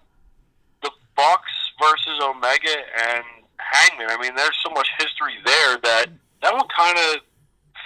the 0.83 0.91
Bucks 1.15 1.51
versus 1.81 2.19
Omega 2.21 2.75
and 3.11 3.25
Hangman. 3.59 4.09
I 4.09 4.17
mean, 4.21 4.35
there's 4.35 4.57
so 4.65 4.71
much 4.73 4.87
history 4.99 5.35
there 5.45 5.77
that 5.83 6.05
that 6.41 6.53
one 6.53 6.67
kind 6.75 6.97
of 6.97 7.21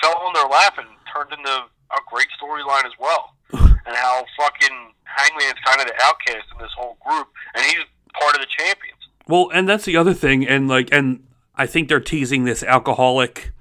fell 0.01 0.17
on 0.21 0.33
their 0.33 0.47
lap 0.47 0.77
and 0.77 0.87
turned 1.13 1.33
into 1.33 1.49
a 1.49 1.99
great 2.11 2.27
storyline 2.41 2.85
as 2.85 2.93
well. 2.99 3.35
and 3.53 3.95
how 3.95 4.23
fucking 4.37 4.93
Hangman's 5.03 5.59
kind 5.65 5.81
of 5.81 5.87
the 5.87 5.95
outcast 6.03 6.45
in 6.53 6.61
this 6.61 6.71
whole 6.77 6.97
group, 7.05 7.27
and 7.55 7.65
he's 7.65 7.83
part 8.19 8.35
of 8.35 8.41
the 8.41 8.47
champions. 8.57 8.97
Well, 9.27 9.49
and 9.53 9.67
that's 9.67 9.85
the 9.85 9.97
other 9.97 10.13
thing, 10.13 10.47
and 10.47 10.67
like, 10.67 10.89
and 10.91 11.23
I 11.55 11.65
think 11.65 11.89
they're 11.89 11.99
teasing 11.99 12.43
this 12.43 12.63
alcoholic 12.63 13.51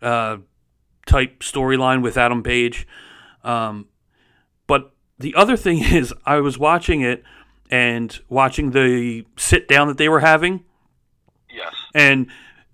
uh, 0.00 0.38
type 1.16 1.40
storyline 1.40 2.02
with 2.02 2.16
Adam 2.18 2.42
Page. 2.42 2.86
Um, 3.42 3.86
but 4.66 4.92
the 5.18 5.34
other 5.34 5.56
thing 5.56 5.78
is, 5.94 6.12
I 6.26 6.36
was 6.40 6.58
watching 6.58 7.00
it 7.00 7.22
and 7.70 8.18
watching 8.28 8.72
the 8.72 9.24
sit 9.36 9.66
down 9.66 9.88
that 9.88 9.96
they 9.98 10.08
were 10.08 10.20
having, 10.20 10.64
Yes. 11.50 11.72
and 11.94 12.26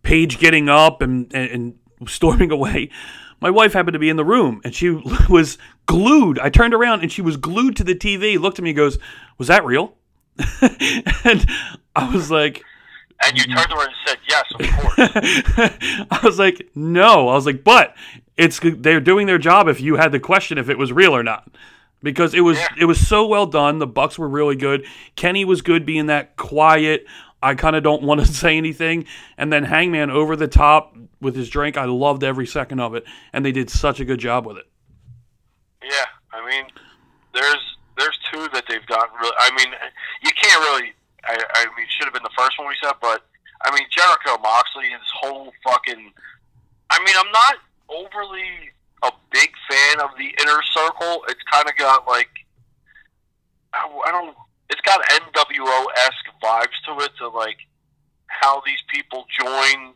Page 0.02 0.38
getting 0.40 0.68
up 0.68 1.00
and, 1.02 1.32
and, 1.32 1.50
and 2.00 2.08
storming 2.10 2.50
away. 2.58 2.90
My 3.40 3.50
wife 3.50 3.72
happened 3.72 3.92
to 3.92 4.00
be 4.00 4.08
in 4.08 4.16
the 4.16 4.24
room 4.24 4.60
and 4.64 4.74
she 4.74 4.90
was 5.30 5.58
glued. 5.86 6.40
I 6.40 6.50
turned 6.50 6.74
around 6.74 7.02
and 7.02 7.12
she 7.12 7.22
was 7.22 7.36
glued 7.36 7.76
to 7.76 7.84
the 7.84 7.94
TV, 7.94 8.38
looked 8.40 8.58
at 8.58 8.64
me 8.64 8.70
and 8.70 8.76
goes, 8.76 8.98
Was 9.38 9.46
that 9.48 9.64
real? 9.64 9.94
and 11.24 11.46
I 11.94 12.10
was 12.12 12.30
like, 12.30 12.64
And 13.24 13.36
you 13.38 13.44
turned 13.44 13.70
around 13.70 13.88
and 13.88 13.94
said, 14.06 14.18
"Yes, 14.28 14.44
of 14.54 14.60
course." 14.72 16.06
I 16.10 16.20
was 16.24 16.38
like, 16.40 16.68
no. 16.74 17.28
I 17.28 17.34
was 17.34 17.46
like, 17.46 17.62
but 17.62 17.94
it's 18.36 18.60
they're 18.62 19.00
doing 19.00 19.26
their 19.26 19.38
job. 19.38 19.68
If 19.68 19.80
you 19.80 19.96
had 19.96 20.12
the 20.12 20.20
question 20.20 20.58
if 20.58 20.68
it 20.68 20.78
was 20.78 20.92
real 20.92 21.14
or 21.14 21.22
not, 21.22 21.50
because 22.02 22.34
it 22.34 22.40
was 22.40 22.58
Yeah. 22.58 22.68
it 22.80 22.84
was 22.86 23.06
so 23.06 23.26
well 23.26 23.46
done. 23.46 23.78
The 23.78 23.86
Bucks 23.86 24.18
were 24.18 24.28
really 24.28 24.56
good. 24.56 24.86
Kenny 25.16 25.44
was 25.44 25.62
good, 25.62 25.84
being 25.86 26.06
that 26.06 26.36
quiet. 26.36 27.06
I 27.42 27.54
kind 27.56 27.74
of 27.74 27.82
don't 27.82 28.02
want 28.02 28.20
to 28.20 28.26
say 28.32 28.56
anything. 28.56 29.06
And 29.36 29.52
then 29.52 29.64
Hangman 29.64 30.10
over 30.10 30.36
the 30.36 30.48
top 30.48 30.96
with 31.20 31.34
his 31.36 31.48
drink. 31.50 31.76
I 31.76 31.84
loved 31.84 32.22
every 32.24 32.46
second 32.46 32.80
of 32.80 32.94
it, 32.94 33.04
and 33.32 33.44
they 33.44 33.52
did 33.52 33.68
such 33.70 34.00
a 34.00 34.04
good 34.04 34.18
job 34.20 34.46
with 34.46 34.58
it. 34.58 34.64
Yeah, 35.82 36.06
I 36.32 36.48
mean, 36.48 36.64
there's 37.34 37.76
there's 37.98 38.18
two 38.32 38.48
that 38.52 38.64
they've 38.68 38.86
gotten 38.86 39.14
really. 39.20 39.34
I 39.38 39.50
mean, 39.56 39.72
you 40.24 40.30
can't 40.40 40.60
really. 40.60 40.92
I, 41.24 41.36
I 41.54 41.64
mean, 41.76 41.86
should 41.88 42.04
have 42.04 42.14
been 42.14 42.22
the 42.24 42.30
first 42.36 42.58
one 42.58 42.66
we 42.66 42.74
said, 42.82 42.94
but 43.00 43.24
I 43.64 43.70
mean, 43.72 43.86
Jericho 43.96 44.40
Moxley, 44.42 44.86
his 44.90 45.10
whole 45.20 45.52
fucking. 45.64 46.12
I 46.90 46.98
mean, 47.04 47.14
I'm 47.18 47.30
not 47.32 47.56
overly 47.92 48.70
a 49.02 49.10
big 49.30 49.50
fan 49.70 50.00
of 50.00 50.10
the 50.18 50.26
inner 50.42 50.62
circle. 50.62 51.24
It's 51.28 51.42
kind 51.50 51.68
of 51.68 51.76
got 51.76 52.06
like, 52.06 52.28
I, 53.74 54.10
don't. 54.10 54.36
It's 54.70 54.80
got 54.82 55.00
NWO 55.08 55.84
esque 55.98 56.28
vibes 56.42 56.78
to 56.86 57.04
it, 57.04 57.12
to 57.18 57.28
like 57.28 57.58
how 58.26 58.62
these 58.64 58.80
people 58.92 59.26
join. 59.38 59.92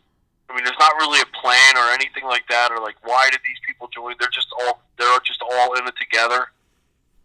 I 0.49 0.55
mean, 0.55 0.65
there's 0.65 0.79
not 0.79 0.93
really 0.99 1.21
a 1.21 1.27
plan 1.41 1.77
or 1.77 1.91
anything 1.93 2.25
like 2.25 2.47
that, 2.49 2.71
or 2.71 2.81
like 2.81 2.97
why 3.03 3.29
did 3.31 3.41
these 3.45 3.59
people 3.67 3.89
join? 3.95 4.15
They're 4.19 4.29
just 4.33 4.49
all 4.61 4.81
they're 4.99 5.19
just 5.25 5.41
all 5.43 5.75
in 5.75 5.87
it 5.87 5.95
together, 6.01 6.47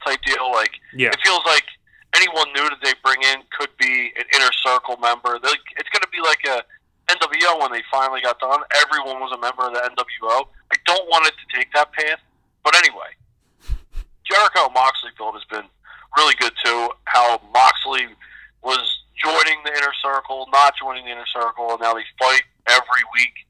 type 0.05 0.19
deal. 0.25 0.51
Like 0.51 0.71
Yeah. 0.93 1.10
it 1.10 1.19
feels 1.23 1.41
like 1.45 1.63
anyone 2.15 2.47
new 2.53 2.63
that 2.69 2.79
they 2.84 2.93
bring 3.03 3.21
in 3.23 3.43
could 3.57 3.69
be 3.77 4.12
an 4.17 4.25
inner 4.36 4.51
circle 4.53 4.97
member. 4.97 5.39
They, 5.41 5.49
it's 5.77 5.89
going 5.89 6.01
to 6.03 6.10
be 6.12 6.19
like 6.21 6.43
a 6.47 6.63
NWO 7.15 7.60
when 7.60 7.71
they 7.71 7.84
finally 7.91 8.21
got 8.21 8.39
done. 8.39 8.62
Everyone 8.84 9.19
was 9.19 9.32
a 9.32 9.39
member 9.39 9.67
of 9.67 9.74
the 9.74 9.82
NWO. 9.82 10.47
I 10.71 10.76
don't 10.86 11.08
want 11.10 11.28
it 11.28 11.34
to 11.36 11.58
take 11.58 11.71
that 11.74 11.91
path, 11.91 12.19
but 12.63 12.76
anyway, 12.76 13.12
Jericho 14.24 14.69
Moxley 14.74 15.12
build 15.17 15.36
has 15.36 15.43
been 15.45 15.67
really 16.17 16.36
good 16.39 16.54
too. 16.63 16.89
How 17.06 17.41
Moxley 17.54 18.08
was 18.63 19.04
joining 19.21 19.60
the 19.63 19.71
inner 19.71 19.93
circle, 20.02 20.47
not 20.52 20.74
joining 20.80 21.06
the 21.06 21.12
inner 21.12 21.28
circle, 21.28 21.71
and 21.71 21.82
now 21.82 21.93
they 21.93 22.06
fight 22.19 22.43
every 22.67 23.04
week 23.13 23.45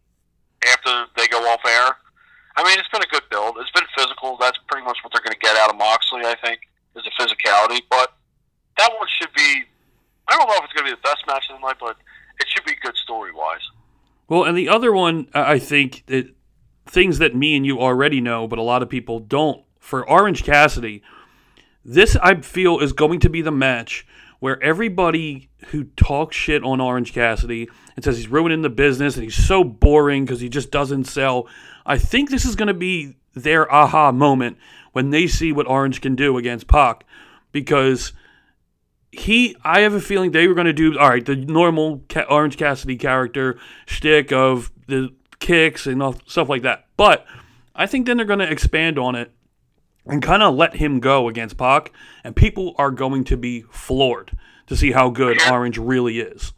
after 0.67 1.06
they 1.17 1.28
go 1.28 1.39
off 1.50 1.62
air. 1.65 1.95
I 2.58 2.63
mean, 2.63 2.78
it's 2.78 2.89
been 2.89 3.02
a 3.02 3.12
good 3.12 3.24
build. 3.30 3.58
It's 3.60 3.71
been 3.71 3.88
physical. 3.97 4.38
That's 4.39 4.58
pretty 4.67 4.86
much 4.86 4.97
what 5.04 5.13
they're 5.13 5.24
going 5.24 5.34
to 5.34 5.39
get 5.39 5.56
out 5.58 5.69
of 5.69 5.78
Moxley, 5.78 6.21
I 6.26 6.36
think, 6.43 6.60
is 6.95 7.04
the 7.04 7.12
physicality. 7.15 7.80
But 7.89 8.13
that 8.78 8.91
one 8.97 9.08
should 9.19 9.34
be. 9.34 9.63
I 10.28 10.38
don't 10.38 10.47
know 10.47 10.56
if 10.56 10.63
it's 10.65 10.74
going 10.74 10.88
to 10.88 10.95
be 10.95 11.00
the 11.00 11.08
best 11.08 11.26
match 11.28 11.45
of 11.50 11.60
the 11.60 11.65
night, 11.65 11.78
but 11.80 11.97
it 12.41 12.47
should 12.49 12.65
be 12.65 12.75
good 12.82 12.95
story 12.97 13.32
wise. 13.32 13.69
Well, 14.27 14.43
and 14.43 14.58
the 14.58 14.69
other 14.69 14.91
one, 14.91 15.27
I 15.34 15.60
think 15.60 16.04
that 16.08 16.34
things 16.86 17.19
that 17.19 17.36
me 17.36 17.56
and 17.56 17.65
you 17.65 17.80
already 17.80 18.19
know, 18.21 18.47
but 18.47 18.60
a 18.60 18.63
lot 18.63 18.82
of 18.82 18.89
people 18.89 19.19
don't. 19.19 19.63
For 19.80 20.08
Orange 20.08 20.43
Cassidy, 20.43 21.01
this 21.84 22.15
I 22.17 22.36
feel 22.41 22.80
is 22.80 22.93
going 22.93 23.19
to 23.21 23.30
be 23.30 23.41
the 23.41 23.51
match 23.51 24.06
where 24.39 24.62
everybody 24.63 25.49
who 25.67 25.84
talks 25.84 26.36
shit 26.36 26.63
on 26.63 26.82
Orange 26.82 27.13
Cassidy 27.13 27.69
and 27.95 28.04
says 28.04 28.17
he's 28.17 28.27
ruining 28.27 28.62
the 28.62 28.69
business 28.69 29.15
and 29.15 29.23
he's 29.23 29.36
so 29.36 29.63
boring 29.63 30.25
because 30.25 30.39
he 30.39 30.49
just 30.49 30.71
doesn't 30.71 31.06
sell. 31.06 31.47
I 31.86 31.97
think 31.97 32.30
this 32.30 32.45
is 32.45 32.56
going 32.56 32.67
to 32.67 32.73
be 32.73 33.17
their 33.36 33.71
aha 33.71 34.12
moment 34.12 34.58
when 34.93 35.10
they 35.10 35.27
see 35.27 35.51
what 35.51 35.67
Orange 35.67 36.01
can 36.01 36.15
do 36.15 36.38
against 36.38 36.67
Pac 36.67 37.06
because 37.51 38.13
he 39.12 39.56
I 39.63 39.82
have 39.82 39.93
a 39.93 40.00
feeling 40.02 40.32
they 40.32 40.47
were 40.47 40.54
going 40.54 40.67
to 40.67 40.74
do 40.74 40.97
all 40.97 41.10
right 41.10 41.26
the 41.26 41.36
normal 41.36 42.02
Ca- 42.10 42.26
Orange 42.30 42.58
Cassidy 42.58 42.95
character 42.95 43.58
shtick 43.86 44.32
of 44.32 44.71
the 44.88 45.13
kicks 45.39 45.86
and 45.88 46.02
all, 46.04 46.15
stuff 46.28 46.47
like 46.50 46.62
that, 46.63 46.86
but 46.97 47.26
I 47.76 47.88
think 47.88 48.06
then 48.06 48.17
they're 48.17 48.26
going 48.26 48.39
to 48.39 48.50
expand 48.52 49.00
on 49.00 49.15
it 49.15 49.32
and 50.06 50.21
kind 50.21 50.41
of 50.43 50.56
let 50.56 50.76
him 50.76 51.00
go 51.00 51.28
against 51.30 51.58
Pac, 51.58 51.91
and 52.24 52.36
people 52.36 52.74
are 52.78 52.91
going 52.91 53.24
to 53.26 53.38
be 53.38 53.62
floored 53.71 54.38
to 54.67 54.76
see 54.76 54.91
how 54.91 55.10
good 55.10 55.38
Yeah. 55.39 55.52
Orange 55.54 55.78
really 55.78 56.19
is. 56.19 56.54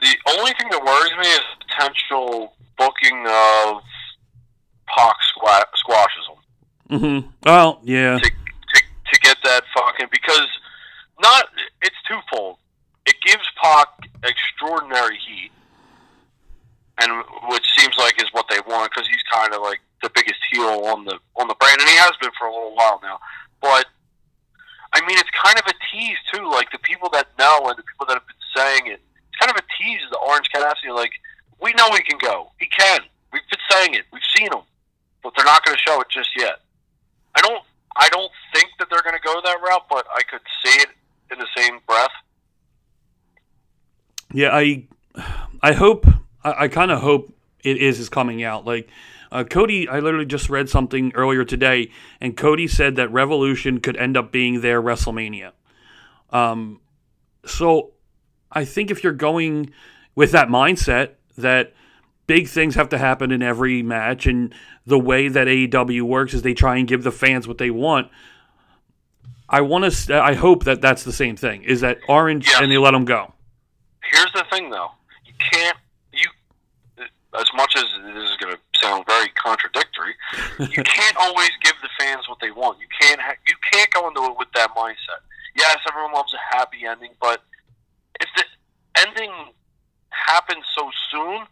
The 0.00 0.14
only 0.36 0.52
thing 0.58 0.68
that 0.70 0.82
worries 0.84 1.12
me 1.18 1.32
is 1.32 1.40
potential 1.68 2.54
booking 2.76 3.24
of 3.26 3.82
Pac 4.86 5.14
squa- 5.36 5.64
squashes 5.76 6.24
him. 6.90 6.98
hmm 7.22 7.28
Well, 7.44 7.80
yeah, 7.84 8.18
to, 8.18 8.30
to 8.30 8.82
to 9.12 9.20
get 9.20 9.36
that 9.44 9.62
fucking 9.76 10.08
because 10.10 10.46
not 11.24 11.48
it's 11.80 11.96
twofold. 12.06 12.58
It 13.06 13.16
gives 13.24 13.44
Pac 13.60 13.88
extraordinary 14.22 15.16
heat, 15.16 15.50
and 17.00 17.24
which 17.48 17.64
seems 17.76 17.96
like 17.96 18.20
is 18.22 18.28
what 18.32 18.46
they 18.50 18.60
want 18.68 18.92
because 18.92 19.08
he's 19.08 19.24
kind 19.32 19.52
of 19.52 19.62
like 19.62 19.80
the 20.02 20.10
biggest 20.14 20.40
heel 20.52 20.84
on 20.84 21.04
the 21.04 21.18
on 21.36 21.48
the 21.48 21.56
brand, 21.56 21.80
and 21.80 21.88
he 21.88 21.96
has 21.96 22.12
been 22.20 22.30
for 22.38 22.46
a 22.46 22.52
little 22.52 22.74
while 22.74 23.00
now. 23.02 23.18
But 23.60 23.86
I 24.92 25.00
mean, 25.06 25.16
it's 25.18 25.32
kind 25.32 25.58
of 25.58 25.64
a 25.66 25.76
tease 25.90 26.20
too. 26.32 26.44
Like 26.50 26.70
the 26.70 26.78
people 26.78 27.08
that 27.12 27.26
know 27.38 27.66
and 27.68 27.76
the 27.76 27.82
people 27.82 28.06
that 28.06 28.20
have 28.20 28.28
been 28.28 28.46
saying 28.54 28.86
it, 28.92 29.00
it's 29.00 29.38
kind 29.40 29.50
of 29.50 29.56
a 29.56 29.66
tease 29.80 30.04
the 30.10 30.18
Orange 30.18 30.48
Cassidy. 30.52 30.92
Like 30.92 31.12
we 31.60 31.72
know 31.72 31.88
he 31.92 32.02
can 32.02 32.18
go. 32.18 32.52
He 32.60 32.66
can. 32.66 33.00
We've 33.32 33.48
been 33.50 33.64
saying 33.70 33.94
it. 33.94 34.04
We've 34.12 34.28
seen 34.36 34.52
him, 34.52 34.62
but 35.22 35.32
they're 35.36 35.44
not 35.48 35.64
going 35.64 35.76
to 35.76 35.82
show 35.82 36.00
it 36.00 36.08
just 36.10 36.30
yet. 36.36 36.60
I 37.34 37.40
don't. 37.40 37.64
I 37.96 38.08
don't 38.08 38.32
think 38.52 38.70
that 38.78 38.88
they're 38.90 39.02
going 39.02 39.14
to 39.14 39.22
go 39.22 39.40
that 39.44 39.62
route, 39.62 39.86
but 39.88 40.04
I 40.12 40.22
could 40.22 40.42
see 40.64 40.82
it 40.82 40.88
in 41.34 41.40
the 41.40 41.48
same 41.56 41.80
breath. 41.86 42.10
yeah. 44.32 44.50
I 44.52 44.86
I 45.62 45.72
hope 45.72 46.06
I, 46.42 46.64
I 46.64 46.68
kind 46.68 46.90
of 46.90 47.00
hope 47.00 47.32
it 47.62 47.76
is 47.78 48.00
is 48.00 48.08
coming 48.08 48.42
out. 48.42 48.64
Like 48.64 48.88
uh, 49.32 49.44
Cody, 49.44 49.88
I 49.88 49.98
literally 50.00 50.26
just 50.26 50.48
read 50.48 50.68
something 50.68 51.12
earlier 51.14 51.44
today, 51.44 51.90
and 52.20 52.36
Cody 52.36 52.68
said 52.68 52.96
that 52.96 53.12
Revolution 53.12 53.80
could 53.80 53.96
end 53.96 54.16
up 54.16 54.30
being 54.32 54.60
their 54.60 54.80
WrestleMania. 54.80 55.52
Um, 56.30 56.80
so 57.44 57.92
I 58.52 58.64
think 58.64 58.90
if 58.90 59.02
you're 59.02 59.12
going 59.12 59.70
with 60.14 60.32
that 60.32 60.48
mindset 60.48 61.12
that 61.36 61.72
big 62.26 62.48
things 62.48 62.76
have 62.76 62.88
to 62.90 62.98
happen 62.98 63.30
in 63.32 63.42
every 63.42 63.82
match, 63.82 64.26
and 64.26 64.54
the 64.86 64.98
way 64.98 65.28
that 65.28 65.46
AEW 65.46 66.02
works 66.02 66.34
is 66.34 66.42
they 66.42 66.54
try 66.54 66.76
and 66.76 66.86
give 66.88 67.02
the 67.02 67.12
fans 67.12 67.48
what 67.48 67.58
they 67.58 67.70
want. 67.70 68.08
I 69.54 69.60
want 69.60 69.90
to. 69.92 70.20
I 70.20 70.34
hope 70.34 70.64
that 70.64 70.80
that's 70.80 71.04
the 71.04 71.12
same 71.12 71.36
thing. 71.36 71.62
Is 71.62 71.80
that 71.82 71.98
Orange 72.08 72.48
Yes. 72.48 72.60
and 72.60 72.72
they 72.72 72.78
let 72.78 72.90
them 72.90 73.04
go. 73.04 73.32
Here's 74.10 74.32
the 74.34 74.44
thing, 74.50 74.70
though. 74.70 74.90
You 75.24 75.32
can't 75.38 75.76
you 76.12 76.28
as 77.38 77.46
much 77.54 77.76
as 77.76 77.84
this 78.04 78.30
is 78.30 78.36
going 78.38 78.54
to 78.54 78.60
sound 78.80 79.04
very 79.06 79.28
contradictory, 79.30 80.14
you 80.58 80.82
can't 80.98 81.16
always 81.16 81.50
give 81.62 81.74
the 81.82 81.88
fans 81.98 82.28
what 82.28 82.38
they 82.40 82.50
want. 82.50 82.78
You 82.80 82.86
can't 83.00 83.20
ha- 83.20 83.40
you 83.48 83.54
can't 83.72 83.90
go 83.92 84.08
into 84.08 84.22
it 84.24 84.36
with 84.38 84.48
that 84.54 84.70
mindset. 84.76 85.22
Yes, 85.56 85.76
everyone 85.88 86.12
loves 86.14 86.34
a 86.34 86.56
happy 86.56 86.84
ending, 86.86 87.10
but 87.20 87.42
if 88.20 88.28
the 88.36 88.44
ending 89.06 89.30
happens 90.10 90.64
so 90.76 90.90
soon, 91.10 91.42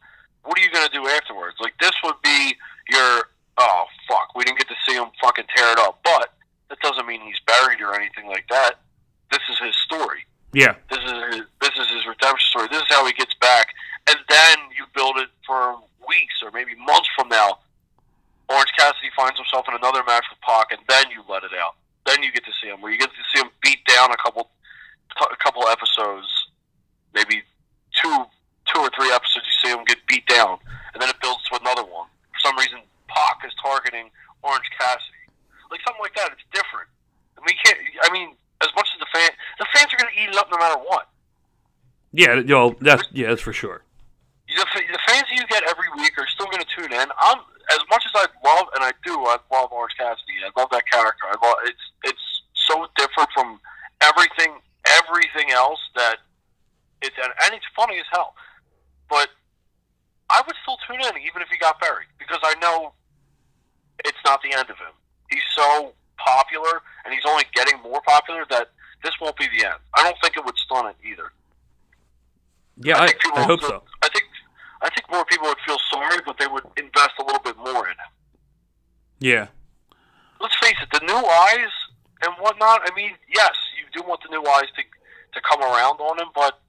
what 0.44 0.58
are 0.58 0.62
you 0.62 0.70
going 0.72 0.86
to 0.86 0.92
do 0.92 1.06
afterwards? 1.08 1.56
Like 1.60 1.74
this 1.80 1.92
would 2.04 2.20
be 2.22 2.54
your 2.90 3.28
oh 3.58 3.84
fuck, 4.08 4.34
we 4.34 4.42
didn't 4.44 4.58
get 4.58 4.68
to 4.68 4.74
see 4.88 4.94
him 4.96 5.06
fucking 5.22 5.44
tear 5.54 5.70
it 5.72 5.78
up, 5.78 6.00
but 6.04 6.32
that 6.72 6.80
doesn't 6.80 7.06
mean 7.06 7.20
he's 7.20 7.40
buried 7.46 7.82
or 7.82 7.94
anything 7.94 8.26
like 8.26 8.48
that. 8.48 8.80
This 9.30 9.44
is 9.50 9.58
his 9.60 9.76
story. 9.84 10.24
Yeah. 10.54 10.74
This 10.88 11.04
is 11.04 11.12
his, 11.12 11.42
this 11.60 11.76
is 11.76 11.88
his 11.92 12.06
redemption 12.08 12.48
story. 12.48 12.68
This 12.72 12.80
is 12.80 12.88
how 12.88 13.04
he 13.04 13.12
gets 13.12 13.34
back, 13.40 13.68
and 14.08 14.16
then 14.28 14.56
you 14.72 14.88
build 14.94 15.18
it 15.18 15.28
for 15.46 15.76
weeks 16.08 16.40
or 16.42 16.50
maybe 16.50 16.72
months 16.76 17.08
from 17.14 17.28
now. 17.28 17.60
Orange 18.48 18.72
Cassidy 18.76 19.12
finds 19.14 19.36
himself 19.36 19.68
in 19.68 19.74
another 19.76 20.02
match 20.04 20.24
with 20.32 20.40
Pac, 20.40 20.72
and 20.72 20.80
then 20.88 21.12
you 21.12 21.20
let 21.28 21.44
it 21.44 21.52
out. 21.60 21.76
Then 22.06 22.22
you 22.22 22.32
get 22.32 22.44
to 22.44 22.52
see 22.60 22.68
him, 22.68 22.80
where 22.80 22.90
you 22.90 22.98
get 22.98 23.10
to 23.10 23.24
see 23.32 23.40
him 23.40 23.52
beat 23.62 23.84
down 23.84 24.10
a 24.10 24.16
couple, 24.16 24.48
a 25.20 25.36
couple 25.36 25.68
episodes, 25.68 26.28
maybe 27.14 27.44
two, 28.00 28.16
two 28.72 28.80
or 28.80 28.90
three 28.96 29.12
episodes. 29.12 29.44
You 29.44 29.56
see 29.60 29.72
him 29.76 29.84
get 29.84 29.98
beat 30.08 30.26
down, 30.26 30.56
and 30.92 31.00
then 31.00 31.08
it 31.08 31.16
builds 31.20 31.44
to 31.52 31.60
another 31.60 31.84
one. 31.84 32.08
For 32.32 32.40
some 32.48 32.56
reason, 32.56 32.80
Pac 33.08 33.44
is 33.44 33.52
targeting 33.60 34.08
Orange 34.42 34.68
Cassidy, 34.76 35.24
like 35.70 35.80
something 35.86 36.02
like 36.02 36.14
that. 36.16 36.32
It's 36.36 36.44
different. 36.52 36.90
I 37.38 37.46
mean, 37.46 37.56
you 37.56 37.62
can't. 37.64 37.78
I 38.04 38.12
mean, 38.12 38.36
as 38.60 38.68
much 38.76 38.88
as 38.92 39.00
the 39.00 39.10
fan, 39.12 39.30
the 39.58 39.66
fans 39.74 39.88
are 39.94 39.98
going 39.98 40.12
to 40.14 40.18
eat 40.20 40.28
it 40.28 40.36
up 40.36 40.48
no 40.50 40.58
matter 40.58 40.78
what. 40.84 41.08
Yeah, 42.22 42.34
you 42.36 42.44
know, 42.44 42.76
that's 42.80 43.02
yeah, 43.10 43.28
that's 43.28 43.42
for 43.42 43.52
sure. 43.52 43.82
the, 44.46 44.64
the 44.92 44.98
fans 45.08 45.26
that 45.28 45.34
you 45.34 45.46
get 45.48 45.64
every 45.64 45.90
week 45.96 46.12
are 46.18 46.26
still 46.28 46.46
going 46.46 46.62
to 46.62 46.70
tune 46.70 46.92
in. 46.92 47.08
I'm 47.18 47.38
as 47.70 47.82
much 47.90 48.04
as 48.06 48.12
I 48.14 48.26
love, 48.46 48.68
and 48.74 48.84
I 48.84 48.92
do, 49.04 49.14
I 49.26 49.38
love 49.50 49.72
Orange 49.72 49.94
Cassidy. 49.98 50.38
I 50.46 50.50
love 50.58 50.68
that 50.70 50.84
character. 50.90 51.24
I 51.26 51.36
love 51.44 51.56
it's 51.64 51.84
it's 52.04 52.26
so 52.54 52.86
different 52.96 53.28
from 53.34 53.58
everything 54.02 54.54
everything 54.86 55.50
else 55.50 55.80
that 55.96 56.18
it's 57.02 57.16
and, 57.22 57.32
and 57.44 57.54
it's 57.54 57.66
funny 57.74 57.98
as 57.98 58.06
hell. 58.12 58.34
But 59.10 59.28
I 60.30 60.42
would 60.46 60.56
still 60.62 60.78
tune 60.86 61.00
in 61.02 61.22
even 61.26 61.42
if 61.42 61.48
he 61.48 61.58
got 61.58 61.80
buried 61.80 62.08
because 62.18 62.40
I 62.42 62.54
know 62.60 62.92
it's 64.04 64.22
not 64.24 64.42
the 64.42 64.52
end 64.52 64.70
of 64.70 64.78
him. 64.78 64.94
He's 65.28 65.42
so 65.56 65.92
popular 66.18 66.82
and 67.04 67.12
he's 67.12 67.24
only 67.26 67.44
getting 67.54 67.82
more 67.82 68.00
popular 68.06 68.44
that 68.50 68.70
this 69.02 69.12
won't 69.20 69.36
be 69.36 69.46
the 69.58 69.66
end. 69.66 69.78
I 69.94 70.04
don't 70.04 70.16
think 70.22 70.36
it 70.36 70.44
would 70.44 70.56
stun 70.56 70.86
it 70.86 70.96
either. 71.04 71.32
Yeah, 72.78 73.06
I, 73.42 73.46
think 73.46 73.60
hope 73.60 73.70
so. 73.70 73.82
I 74.02 74.08
think 74.08 74.24
I 74.82 74.88
think 74.90 75.10
more 75.10 75.24
people 75.24 75.48
would 75.48 75.58
feel 75.66 75.78
sorry, 75.90 76.18
but 76.24 76.38
they 76.38 76.46
would 76.46 76.64
invest 76.76 77.12
a 77.20 77.24
little 77.24 77.42
bit 77.42 77.56
more 77.56 77.88
in. 77.88 77.94
Yeah. 79.20 79.48
Let's 80.40 80.56
face 80.60 80.74
it, 80.82 80.88
the 80.92 81.06
new 81.06 81.14
eyes 81.14 81.70
and 82.22 82.34
whatnot. 82.40 82.80
I 82.84 82.94
mean, 82.94 83.12
yes, 83.32 83.52
you 83.78 84.00
do 84.00 84.06
want 84.06 84.20
the 84.22 84.30
new 84.30 84.44
eyes 84.48 84.66
to 84.76 84.82
to 85.34 85.40
come 85.48 85.62
around 85.62 86.00
on 86.00 86.18
him, 86.18 86.28
but 86.34 86.60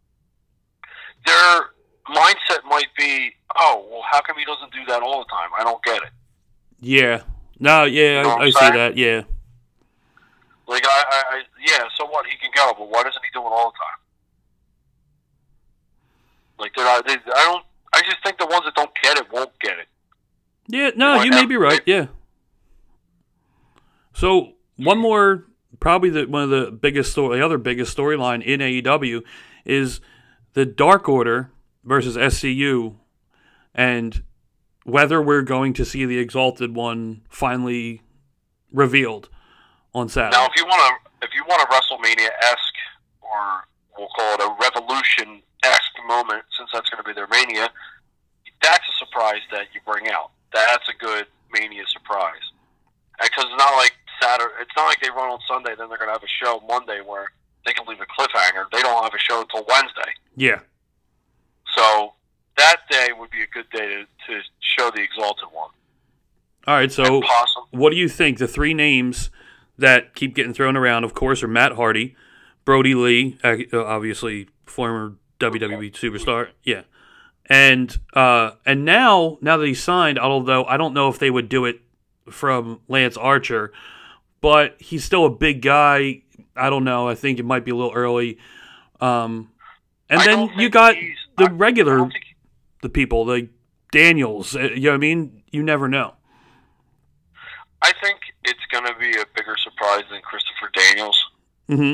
their 1.25 1.73
mindset 2.09 2.63
might 2.65 2.87
be, 2.97 3.31
oh, 3.57 3.85
well, 3.89 4.01
how 4.09 4.21
come 4.21 4.37
he 4.37 4.45
doesn't 4.45 4.71
do 4.71 4.85
that 4.87 5.01
all 5.01 5.19
the 5.19 5.29
time? 5.29 5.49
I 5.57 5.63
don't 5.63 5.83
get 5.83 6.03
it. 6.03 6.09
Yeah. 6.79 7.23
No, 7.59 7.85
yeah, 7.85 8.23
know 8.23 8.29
I, 8.31 8.43
I 8.43 8.49
see 8.49 8.69
that. 8.71 8.97
Yeah. 8.97 9.23
Like, 10.67 10.85
I, 10.85 11.03
I, 11.07 11.35
I, 11.35 11.41
yeah, 11.65 11.83
so 11.97 12.05
what? 12.05 12.25
He 12.25 12.37
can 12.37 12.51
go, 12.55 12.73
but 12.77 12.89
why 12.89 13.03
doesn't 13.03 13.21
he 13.23 13.29
do 13.33 13.39
it 13.39 13.51
all 13.51 13.71
the 13.71 13.77
time? 13.77 13.99
Like, 16.59 16.73
they're 16.75 16.85
not, 16.85 17.05
they, 17.07 17.13
I 17.13 17.43
don't. 17.45 17.65
I 17.93 18.01
just 18.01 18.23
think 18.23 18.39
the 18.39 18.47
ones 18.47 18.63
that 18.65 18.73
don't 18.75 18.91
get 19.01 19.17
it 19.17 19.31
won't 19.31 19.51
get 19.59 19.77
it. 19.77 19.87
Yeah, 20.67 20.91
no, 20.95 21.21
you 21.21 21.31
may 21.31 21.45
be 21.45 21.57
right. 21.57 21.81
Yeah. 21.85 22.07
So 24.13 24.53
one 24.77 24.97
more, 24.97 25.45
probably 25.79 26.09
the 26.09 26.25
one 26.25 26.43
of 26.43 26.49
the 26.49 26.71
biggest 26.71 27.11
story, 27.11 27.37
the 27.37 27.45
other 27.45 27.57
biggest 27.57 27.95
storyline 27.95 28.43
in 28.43 28.59
AEW 28.59 29.23
is 29.65 30.01
the 30.53 30.65
Dark 30.65 31.07
Order 31.09 31.51
versus 31.83 32.15
SCU, 32.15 32.95
and 33.75 34.23
whether 34.83 35.21
we're 35.21 35.41
going 35.41 35.73
to 35.73 35.85
see 35.85 36.05
the 36.05 36.17
Exalted 36.17 36.75
One 36.75 37.21
finally 37.29 38.01
revealed 38.71 39.29
on 39.93 40.09
Saturday. 40.09 40.37
Now, 40.37 40.45
if 40.45 40.55
you 40.55 40.65
want 40.65 41.01
to, 41.21 41.27
if 41.27 41.33
you 41.35 41.43
want 41.47 41.61
a 41.61 41.65
WrestleMania 41.73 42.29
esque, 42.41 42.57
or 43.21 43.67
we'll 43.97 44.09
call 44.15 44.33
it 44.35 44.41
a 44.41 44.55
Revolution 44.61 45.41
moment, 46.07 46.43
since 46.57 46.69
that's 46.73 46.89
going 46.89 47.03
to 47.03 47.07
be 47.07 47.13
their 47.13 47.27
Mania, 47.27 47.69
that's 48.61 48.83
a 48.87 49.05
surprise 49.05 49.41
that 49.51 49.67
you 49.73 49.81
bring 49.85 50.09
out. 50.09 50.31
That's 50.53 50.87
a 50.89 50.93
good 51.03 51.25
Mania 51.51 51.83
surprise. 51.87 52.41
Because 53.21 53.45
it's 53.45 53.57
not 53.57 53.75
like 53.75 53.93
Saturday. 54.21 54.53
It's 54.61 54.71
not 54.75 54.85
like 54.87 54.99
they 55.01 55.09
run 55.09 55.29
on 55.29 55.39
Sunday, 55.47 55.75
then 55.77 55.89
they're 55.89 55.97
going 55.97 56.09
to 56.09 56.13
have 56.13 56.23
a 56.23 56.35
show 56.43 56.61
Monday 56.67 57.01
where 57.05 57.31
they 57.65 57.73
can 57.73 57.85
leave 57.87 57.99
a 58.01 58.05
cliffhanger. 58.05 58.65
They 58.71 58.81
don't 58.81 59.03
have 59.03 59.13
a 59.13 59.19
show 59.19 59.41
until 59.41 59.65
Wednesday. 59.67 60.11
yeah. 60.35 60.59
So 61.75 62.13
that 62.57 62.77
day 62.89 63.09
would 63.17 63.31
be 63.31 63.41
a 63.41 63.47
good 63.47 63.69
day 63.71 63.87
to, 63.87 64.05
to 64.27 64.41
show 64.59 64.91
the 64.91 65.01
Exalted 65.01 65.47
One. 65.51 65.71
All 66.67 66.75
right. 66.75 66.91
So 66.91 67.21
what 67.71 67.89
do 67.89 67.95
you 67.95 68.07
think? 68.07 68.37
The 68.37 68.47
three 68.47 68.73
names 68.73 69.31
that 69.77 70.13
keep 70.13 70.35
getting 70.35 70.53
thrown 70.53 70.77
around, 70.77 71.03
of 71.03 71.13
course, 71.13 71.41
are 71.41 71.47
Matt 71.47 71.73
Hardy, 71.73 72.15
Brodie 72.63 72.93
Lee, 72.93 73.39
uh, 73.43 73.57
obviously 73.73 74.49
former 74.65 75.15
WWE 75.51 75.91
superstar, 75.93 76.49
yeah, 76.63 76.81
and 77.47 77.97
uh, 78.13 78.51
and 78.65 78.85
now 78.85 79.37
now 79.41 79.57
that 79.57 79.65
he's 79.67 79.83
signed, 79.83 80.17
although 80.19 80.65
I 80.65 80.77
don't 80.77 80.93
know 80.93 81.09
if 81.09 81.19
they 81.19 81.29
would 81.29 81.49
do 81.49 81.65
it 81.65 81.81
from 82.29 82.79
Lance 82.87 83.17
Archer, 83.17 83.73
but 84.41 84.75
he's 84.79 85.03
still 85.03 85.25
a 85.25 85.29
big 85.29 85.61
guy. 85.61 86.21
I 86.55 86.69
don't 86.69 86.83
know. 86.83 87.07
I 87.07 87.15
think 87.15 87.39
it 87.39 87.45
might 87.45 87.65
be 87.65 87.71
a 87.71 87.75
little 87.75 87.93
early. 87.93 88.37
Um, 89.01 89.49
and 90.09 90.21
I 90.21 90.25
then 90.25 90.49
you 90.57 90.69
got 90.69 90.95
the 91.37 91.45
I- 91.45 91.47
I 91.47 91.51
regular 91.51 91.97
don't 91.97 92.11
think- 92.11 92.25
the 92.81 92.89
people, 92.89 93.25
the 93.25 93.49
Daniels. 93.91 94.55
uh, 94.55 94.59
You 94.61 94.81
know 94.81 94.89
what 94.91 94.95
I 94.95 94.97
mean? 94.97 95.43
You 95.51 95.63
never 95.63 95.87
know. 95.87 96.13
I 97.81 97.91
think 98.01 98.19
it's 98.45 98.59
going 98.71 98.85
to 98.85 98.93
be 98.99 99.11
a 99.19 99.25
bigger 99.35 99.55
surprise 99.57 100.03
than 100.09 100.21
Christopher 100.21 100.69
Daniels. 100.73 101.25
hmm 101.67 101.93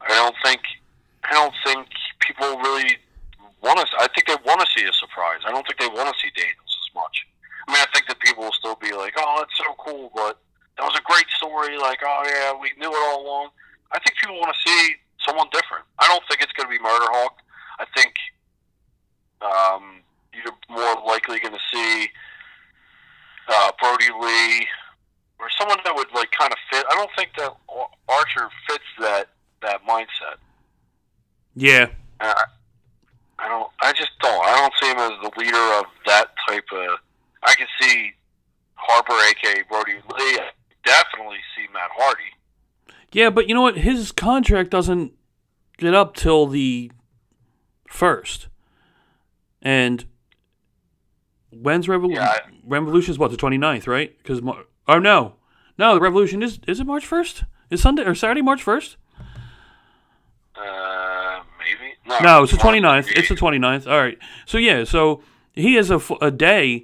I 0.00 0.08
don't 0.08 0.34
think 0.44 0.60
I 1.24 1.32
don't 1.32 1.54
think 1.64 1.88
people 2.28 2.60
really 2.60 3.00
want 3.64 3.80
to. 3.80 3.86
I 3.98 4.06
think 4.12 4.28
they 4.28 4.36
want 4.44 4.60
to 4.60 4.68
see 4.76 4.84
a 4.84 4.92
surprise. 4.92 5.40
I 5.48 5.50
don't 5.50 5.66
think 5.66 5.80
they 5.80 5.88
want 5.88 6.12
to 6.12 6.16
see 6.20 6.30
Daniels 6.36 6.76
as 6.84 6.90
much. 6.94 7.26
I 7.66 7.72
mean, 7.72 7.80
I 7.80 7.88
think 7.92 8.06
that 8.08 8.20
people 8.20 8.44
will 8.44 8.52
still 8.52 8.76
be 8.76 8.92
like, 8.92 9.14
"Oh, 9.16 9.40
that's 9.40 9.56
so 9.56 9.72
cool," 9.80 10.12
but 10.14 10.38
that 10.76 10.84
was 10.84 10.94
a 10.94 11.04
great 11.08 11.26
story. 11.40 11.76
Like, 11.76 12.00
"Oh 12.04 12.22
yeah, 12.28 12.52
we 12.60 12.70
knew 12.78 12.92
it 12.92 13.02
all 13.08 13.24
along." 13.24 13.50
I 13.90 13.98
think 13.98 14.16
people 14.20 14.38
want 14.38 14.54
to 14.54 14.60
see 14.68 14.96
someone 15.26 15.48
different. 15.52 15.84
I 15.98 16.06
don't 16.06 16.22
think 16.28 16.42
it's 16.42 16.52
going 16.52 16.68
to 16.68 16.74
be 16.76 16.82
Murder 16.82 17.08
Hawk. 17.08 17.40
I 17.80 17.86
think 17.96 18.12
um, 19.40 20.04
you're 20.34 20.54
more 20.68 21.02
likely 21.06 21.40
going 21.40 21.54
to 21.54 21.66
see 21.72 22.08
uh, 23.48 23.72
Brodie 23.80 24.12
Lee 24.20 24.66
or 25.40 25.48
someone 25.58 25.78
that 25.84 25.94
would 25.94 26.08
like 26.14 26.30
kind 26.38 26.52
of 26.52 26.58
fit. 26.70 26.84
I 26.90 26.94
don't 26.94 27.10
think 27.16 27.30
that 27.38 27.54
Archer 28.08 28.48
fits 28.68 28.84
that 29.00 29.28
that 29.62 29.80
mindset. 29.86 30.38
Yeah. 31.54 31.88
I, 32.20 32.44
I 33.38 33.48
don't. 33.48 33.70
I 33.80 33.92
just 33.92 34.10
don't. 34.20 34.44
I 34.46 34.56
don't 34.56 34.72
see 34.80 34.90
him 34.90 34.98
as 34.98 35.12
the 35.22 35.38
leader 35.38 35.78
of 35.78 35.84
that 36.06 36.28
type 36.48 36.64
of. 36.72 36.98
I 37.42 37.54
can 37.54 37.66
see 37.80 38.12
Harper, 38.74 39.12
aka 39.12 39.62
Brodie 39.68 39.92
Lee. 39.94 40.38
I 40.40 40.50
definitely 40.84 41.38
see 41.56 41.66
Matt 41.72 41.90
Hardy. 41.94 42.22
Yeah, 43.12 43.30
but 43.30 43.48
you 43.48 43.54
know 43.54 43.62
what? 43.62 43.78
His 43.78 44.12
contract 44.12 44.70
doesn't 44.70 45.12
get 45.78 45.94
up 45.94 46.14
till 46.16 46.46
the 46.46 46.90
first. 47.88 48.48
And 49.62 50.04
when's 51.50 51.86
Revol- 51.86 52.14
Yeah, 52.14 52.26
I- 52.28 52.40
Revolution 52.64 53.12
is 53.12 53.18
what 53.18 53.30
the 53.30 53.36
29th, 53.36 53.86
right? 53.86 54.16
Because 54.18 54.40
oh 54.88 54.98
no, 54.98 55.34
no, 55.78 55.94
the 55.94 56.00
Revolution 56.00 56.42
is 56.42 56.58
is 56.66 56.80
it 56.80 56.86
March 56.86 57.06
first? 57.06 57.44
Is 57.70 57.80
Sunday 57.82 58.02
or 58.04 58.14
Saturday 58.14 58.42
March 58.42 58.62
first? 58.62 58.96
Uh. 60.56 61.17
No, 62.08 62.18
No, 62.20 62.42
it's 62.44 62.52
the 62.52 62.58
March 62.64 62.76
29th. 63.06 63.12
It's 63.16 63.28
the 63.28 63.34
28th. 63.34 63.60
29th. 63.84 63.90
All 63.90 63.98
right. 64.00 64.18
So 64.46 64.58
yeah, 64.58 64.84
so 64.84 65.22
he 65.52 65.74
has 65.74 65.90
a, 65.90 66.00
a 66.22 66.30
day. 66.30 66.82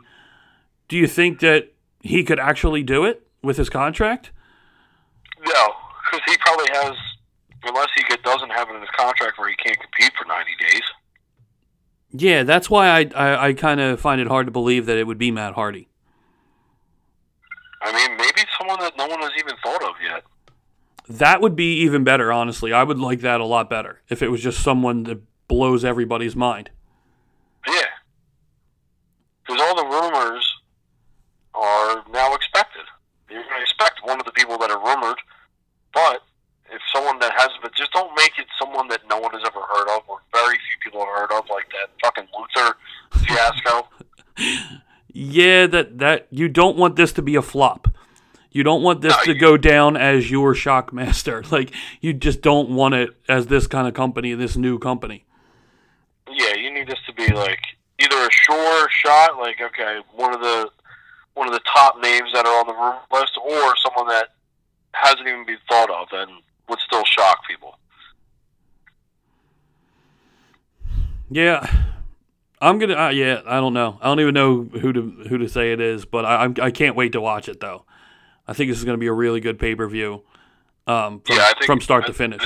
Do 0.89 0.97
you 0.97 1.07
think 1.07 1.41
that 1.41 1.73
he 2.03 2.23
could 2.25 2.39
actually 2.39 2.83
do 2.83 3.05
it 3.05 3.27
with 3.43 3.57
his 3.57 3.71
contract? 3.71 4.31
No, 5.47 5.73
because 6.11 6.21
he 6.27 6.37
probably 6.39 6.67
has. 6.73 6.95
Unless 7.67 7.89
he 7.97 8.03
get- 8.03 8.23
doesn't 8.23 8.51
have 8.51 8.69
it 8.69 8.75
in 8.75 8.81
his 8.83 8.91
contract 8.91 9.39
where 9.39 9.49
he 9.49 9.55
can't 9.57 9.79
compete 9.81 10.13
for 10.19 10.27
ninety 10.27 10.53
days. 10.61 10.83
Yeah, 12.13 12.43
that's 12.43 12.69
why 12.69 12.89
I 12.89 13.09
I, 13.17 13.47
I 13.49 13.53
kind 13.55 13.81
of 13.81 13.99
find 14.01 14.21
it 14.21 14.27
hard 14.29 14.47
to 14.47 14.53
believe 14.53 14.85
that 14.87 14.99
it 14.99 15.07
would 15.07 15.17
be 15.19 15.31
Matt 15.31 15.55
Hardy. 15.55 15.89
I 17.81 17.93
mean, 17.93 18.17
maybe 18.19 18.47
someone 18.59 18.79
that 18.81 18.97
no 18.99 19.07
one 19.07 19.21
has 19.21 19.33
even 19.39 19.55
thought 19.63 19.83
of 19.83 19.95
yet. 20.03 20.25
That 21.09 21.41
would 21.41 21.55
be 21.55 21.81
even 21.81 22.03
better, 22.05 22.33
honestly. 22.33 22.73
I 22.73 22.83
would 22.83 22.99
like 22.99 23.21
that 23.21 23.41
a 23.41 23.45
lot 23.45 23.69
better 23.69 24.01
if 24.09 24.23
it 24.23 24.29
was 24.31 24.43
just 24.43 24.63
someone 24.63 25.03
that 25.05 25.21
blows 25.49 25.85
everybody's 25.85 26.35
mind. 26.35 26.71
Yeah. 27.67 27.83
Because 29.47 29.61
all 29.61 29.77
the 29.77 29.85
rumors 29.85 30.55
are 31.55 32.05
now 32.11 32.35
expected. 32.35 32.85
You're 33.31 33.43
going 33.43 33.57
to 33.57 33.63
expect 33.63 34.01
one 34.05 34.19
of 34.19 34.27
the 34.27 34.33
people 34.33 34.57
that 34.59 34.71
are 34.71 34.83
rumored, 34.83 35.19
but 35.93 36.23
if 36.71 36.81
someone 36.95 37.19
that 37.19 37.33
has, 37.37 37.51
but 37.63 37.75
just 37.75 37.93
don't 37.93 38.15
make 38.17 38.33
it 38.39 38.47
someone 38.59 38.89
that 38.89 39.01
no 39.09 39.19
one 39.19 39.33
has 39.33 39.43
ever 39.47 39.61
heard 39.61 39.89
of 39.97 40.03
or 40.09 40.19
very 40.33 40.57
few 40.57 40.79
people 40.83 41.01
have 41.01 41.15
heard 41.15 41.33
of, 41.39 41.45
like 41.51 41.67
that 41.71 41.91
fucking 42.03 42.27
Luther 42.37 42.77
fiasco. 43.27 43.89
yeah, 45.13 45.67
that 45.67 45.99
that 45.99 46.27
you 46.31 46.49
don't 46.49 46.77
want 46.77 46.97
this 46.97 47.13
to 47.13 47.23
be 47.23 47.37
a 47.37 47.43
flop. 47.43 47.89
You 48.55 48.63
don't 48.63 48.83
want 48.83 49.01
this 49.03 49.13
No, 49.17 49.25
to 49.25 49.35
go 49.35 49.57
down 49.57 49.97
as 49.97 50.31
your 50.31 50.55
Shockmaster. 50.55 51.45
Like 51.53 51.73
you 52.01 52.13
just 52.15 52.41
don't 52.41 52.71
want 52.71 52.95
it 52.95 53.11
as 53.29 53.49
this 53.49 53.67
kind 53.67 53.87
of 53.89 53.95
company, 53.95 54.33
this 54.35 54.57
new 54.57 54.79
company. 54.79 55.25
yeah, 56.31 56.55
you 56.55 56.73
need 56.73 56.87
this 56.89 56.99
to 57.07 57.13
be 57.13 57.27
like 57.35 57.59
either 58.01 58.17
a 58.17 58.31
sure 58.31 58.89
shot, 58.91 59.37
like 59.39 59.61
okay, 59.61 59.99
one 60.15 60.33
of 60.33 60.41
the 60.41 60.71
one 61.35 61.49
of 61.49 61.53
the 61.53 61.61
top 61.75 62.01
names 62.01 62.31
that 62.33 62.47
are 62.47 62.61
on 62.61 62.67
the 62.69 62.73
rumor 62.73 63.01
list, 63.13 63.37
or 63.45 63.75
someone 63.77 64.07
that 64.09 64.29
hasn't 64.93 65.27
even 65.27 65.45
been 65.45 65.59
thought 65.69 65.91
of 65.91 66.07
and 66.13 66.31
would 66.69 66.79
still 66.79 67.05
shock 67.05 67.41
people. 67.49 67.77
Yeah, 71.31 71.67
I'm 72.61 72.79
gonna. 72.79 72.95
Uh, 72.95 73.09
yeah, 73.09 73.41
I 73.47 73.57
don't 73.59 73.75
know. 73.75 73.99
I 74.01 74.07
don't 74.07 74.21
even 74.21 74.35
know 74.35 74.63
who 74.63 74.93
to 74.93 75.01
who 75.29 75.39
to 75.39 75.49
say 75.49 75.73
it 75.73 75.81
is, 75.81 76.05
but 76.05 76.25
I 76.25 76.45
I'm, 76.45 76.55
I 76.63 76.71
can't 76.71 76.95
wait 76.95 77.13
to 77.13 77.21
watch 77.21 77.49
it 77.49 77.61
though. 77.61 77.85
I 78.47 78.53
think 78.53 78.71
this 78.71 78.79
is 78.79 78.85
gonna 78.85 78.99
be 78.99 79.07
a 79.07 79.13
really 79.13 79.41
good 79.41 79.59
pay 79.59 79.75
per 79.75 79.87
view, 79.89 80.23
um, 80.87 81.21
from, 81.21 81.37
Yeah, 81.37 81.47
think- 81.55 81.65
from 81.67 81.81
start 81.81 82.05
I- 82.05 82.09
to 82.09 82.13
finish. 82.13 82.43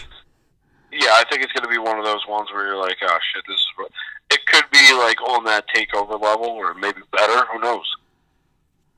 Yeah, 0.90 1.10
I 1.12 1.24
think 1.30 1.42
it's 1.42 1.52
going 1.52 1.64
to 1.64 1.68
be 1.68 1.76
one 1.78 1.98
of 1.98 2.04
those 2.06 2.26
ones 2.26 2.50
where 2.50 2.66
you're 2.66 2.76
like, 2.80 2.96
oh 3.02 3.18
shit, 3.34 3.44
this 3.46 3.56
is. 3.60 3.66
What... 3.76 3.90
It 4.30 4.40
could 4.46 4.64
be 4.72 4.94
like 4.94 5.20
on 5.20 5.44
that 5.44 5.66
takeover 5.68 6.18
level, 6.20 6.46
or 6.46 6.72
maybe 6.74 7.02
better. 7.12 7.44
Who 7.52 7.60
knows? 7.60 7.84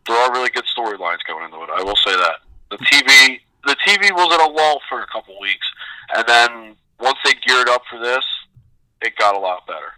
There 0.06 0.16
are 0.16 0.32
really 0.32 0.50
good 0.50 0.64
storylines 0.76 1.18
going 1.26 1.44
into 1.44 1.60
it. 1.64 1.68
I 1.74 1.82
will 1.82 1.96
say 1.96 2.12
that 2.16 2.36
the 2.70 2.76
TV, 2.78 3.40
the 3.66 3.76
TV 3.84 4.12
was 4.12 4.32
at 4.32 4.40
a 4.40 4.50
lull 4.50 4.80
for 4.88 5.02
a 5.02 5.06
couple 5.08 5.38
weeks, 5.40 5.66
and 6.14 6.24
then 6.28 6.76
once 7.00 7.18
they 7.24 7.32
geared 7.44 7.68
up 7.68 7.82
for 7.90 7.98
this, 7.98 8.24
it 9.02 9.16
got 9.16 9.34
a 9.34 9.38
lot 9.38 9.66
better. 9.66 9.92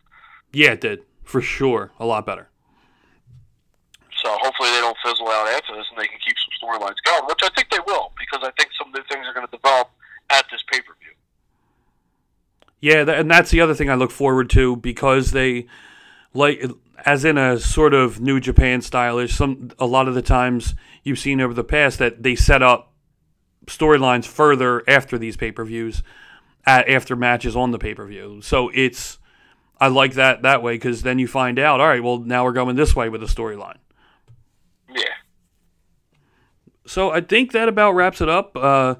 Yeah, 0.51 0.73
it 0.73 0.81
did 0.81 1.03
for 1.25 1.43
sure. 1.43 1.93
A 2.01 2.07
lot 2.07 2.25
better. 2.25 2.49
So 4.23 4.37
hopefully 4.41 4.71
they 4.71 4.81
don't 4.81 4.97
fizzle 5.05 5.29
out 5.29 5.49
after 5.49 5.75
this, 5.75 5.87
and 5.91 5.99
they 5.99 6.07
can 6.07 6.19
keep 6.25 6.37
some 6.39 6.69
storylines 6.69 6.97
going, 7.05 7.25
which 7.27 7.41
I 7.43 7.49
think 7.57 7.71
they 7.71 7.81
will, 7.87 8.13
because 8.19 8.47
I 8.47 8.53
think 8.53 8.71
some 8.79 8.93
new 8.93 9.03
things 9.11 9.27
are 9.27 9.35
going 9.35 9.47
to 9.47 9.51
develop 9.51 9.91
at 10.31 10.45
this 10.51 10.63
pay 10.71 10.81
per 10.81 10.95
view. 11.01 11.13
Yeah, 12.81 13.09
and 13.19 13.31
that's 13.31 13.51
the 13.51 13.61
other 13.61 13.75
thing 13.75 13.91
I 13.91 13.95
look 13.95 14.11
forward 14.11 14.51
to 14.51 14.77
because 14.77 15.31
they 15.31 15.67
like 16.35 16.65
as 17.05 17.25
in 17.25 17.39
a 17.39 17.59
sort 17.59 17.95
of 17.95 18.21
New 18.21 18.41
Japan 18.41 18.83
stylish. 18.83 19.35
Some 19.35 19.71
a 19.79 19.87
lot 19.87 20.09
of 20.09 20.15
the 20.15 20.23
times 20.23 20.75
you've 21.03 21.19
seen 21.19 21.41
over 21.41 21.55
the 21.55 21.65
past 21.65 21.99
that 21.99 22.23
they 22.23 22.35
set 22.35 22.63
up 22.63 22.93
storylines 23.67 24.27
further 24.27 24.83
after 24.89 25.19
these 25.19 25.37
pay 25.37 25.53
per 25.53 25.65
views, 25.65 26.03
after 26.67 27.17
matches 27.17 27.57
on 27.57 27.71
the 27.71 27.79
pay 27.79 27.95
per 27.95 28.07
view. 28.07 28.41
So 28.43 28.71
it's 28.75 29.19
I 29.81 29.89
like 29.89 30.15
that 30.15 30.43
that 30.43 30.63
way 30.63 30.75
because 30.75 31.03
then 31.03 31.19
you 31.19 31.29
find 31.29 31.59
out. 31.59 31.81
All 31.81 31.89
right, 31.89 32.03
well 32.03 32.19
now 32.19 32.45
we're 32.45 32.53
going 32.53 32.77
this 32.77 32.97
way 32.97 33.09
with 33.09 33.21
the 33.21 33.27
storyline. 33.27 33.79
Yeah. 34.95 35.03
So 36.87 37.11
I 37.11 37.21
think 37.21 37.53
that 37.53 37.69
about 37.69 37.93
wraps 37.93 38.21
it 38.21 38.29
up. 38.29 38.57
Uh, 38.57 38.97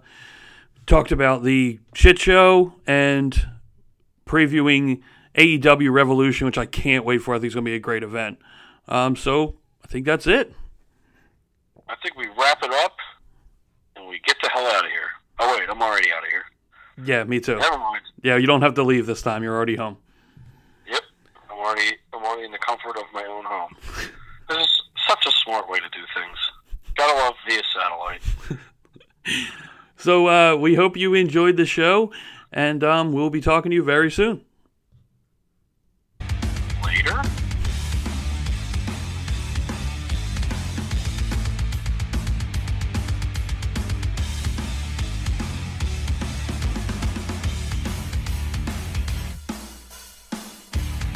talked 0.87 1.13
about 1.13 1.43
the 1.43 1.79
shit 1.95 2.19
show 2.19 2.75
and 2.87 3.49
previewing 4.27 5.03
AEW 5.37 5.93
Revolution, 5.93 6.47
which 6.47 6.59
I 6.59 6.67
can't 6.67 7.05
wait 7.05 7.19
for. 7.19 7.35
I 7.35 7.39
think 7.39 7.47
it's 7.47 7.55
going 7.55 7.65
to 7.65 7.71
be 7.71 7.77
a 7.77 7.81
great 7.81 8.03
event. 8.03 8.39
Um, 8.89 9.17
so 9.17 9.57
I 9.85 9.89
think 9.89 10.07
that's 10.07 10.27
it. 10.27 10.55
I 11.89 11.95
think 12.03 12.17
we 12.17 12.27
wrap 12.39 12.63
it 12.63 12.73
up 12.73 12.97
and 13.97 14.07
we 14.07 14.21
get 14.25 14.37
the 14.43 14.49
hell 14.49 14.67
out 14.67 14.85
of 14.85 14.91
here. 14.91 15.09
Oh 15.39 15.59
wait, 15.59 15.69
I'm 15.69 15.83
already 15.83 16.11
out 16.13 16.23
of 16.23 16.31
here. 16.31 16.45
Yeah, 17.05 17.25
me 17.25 17.41
too. 17.41 17.57
Never 17.57 17.79
mind. 17.79 18.03
Yeah, 18.23 18.37
you 18.37 18.47
don't 18.47 18.63
have 18.63 18.75
to 18.75 18.83
leave 18.83 19.07
this 19.07 19.23
time. 19.23 19.43
You're 19.43 19.57
already 19.57 19.77
home. 19.77 19.97
Yep, 20.89 21.01
I'm 21.51 21.59
already 21.59 21.97
I'm 22.13 22.23
already 22.23 22.45
in 22.45 22.53
the 22.53 22.59
comfort 22.59 22.97
of 22.97 23.05
my 23.13 23.25
own 23.25 23.45
home. 23.45 23.75
This 24.49 24.59
is 24.67 24.83
it's 25.25 25.37
a 25.37 25.39
smart 25.45 25.69
way 25.69 25.79
to 25.79 25.89
do 25.91 26.01
things. 26.17 26.37
Gotta 26.97 27.17
love 27.17 27.35
via 27.47 27.63
satellite. 27.73 28.23
so 29.97 30.27
uh, 30.27 30.57
we 30.57 30.75
hope 30.75 30.97
you 30.97 31.15
enjoyed 31.15 31.57
the 31.57 31.65
show, 31.65 32.11
and 32.51 32.83
um, 32.83 33.13
we'll 33.13 33.31
be 33.31 33.41
talking 33.41 33.71
to 33.71 33.77
you 33.77 33.85
very 33.85 34.11
soon. 34.11 34.45
Later. 36.85 37.23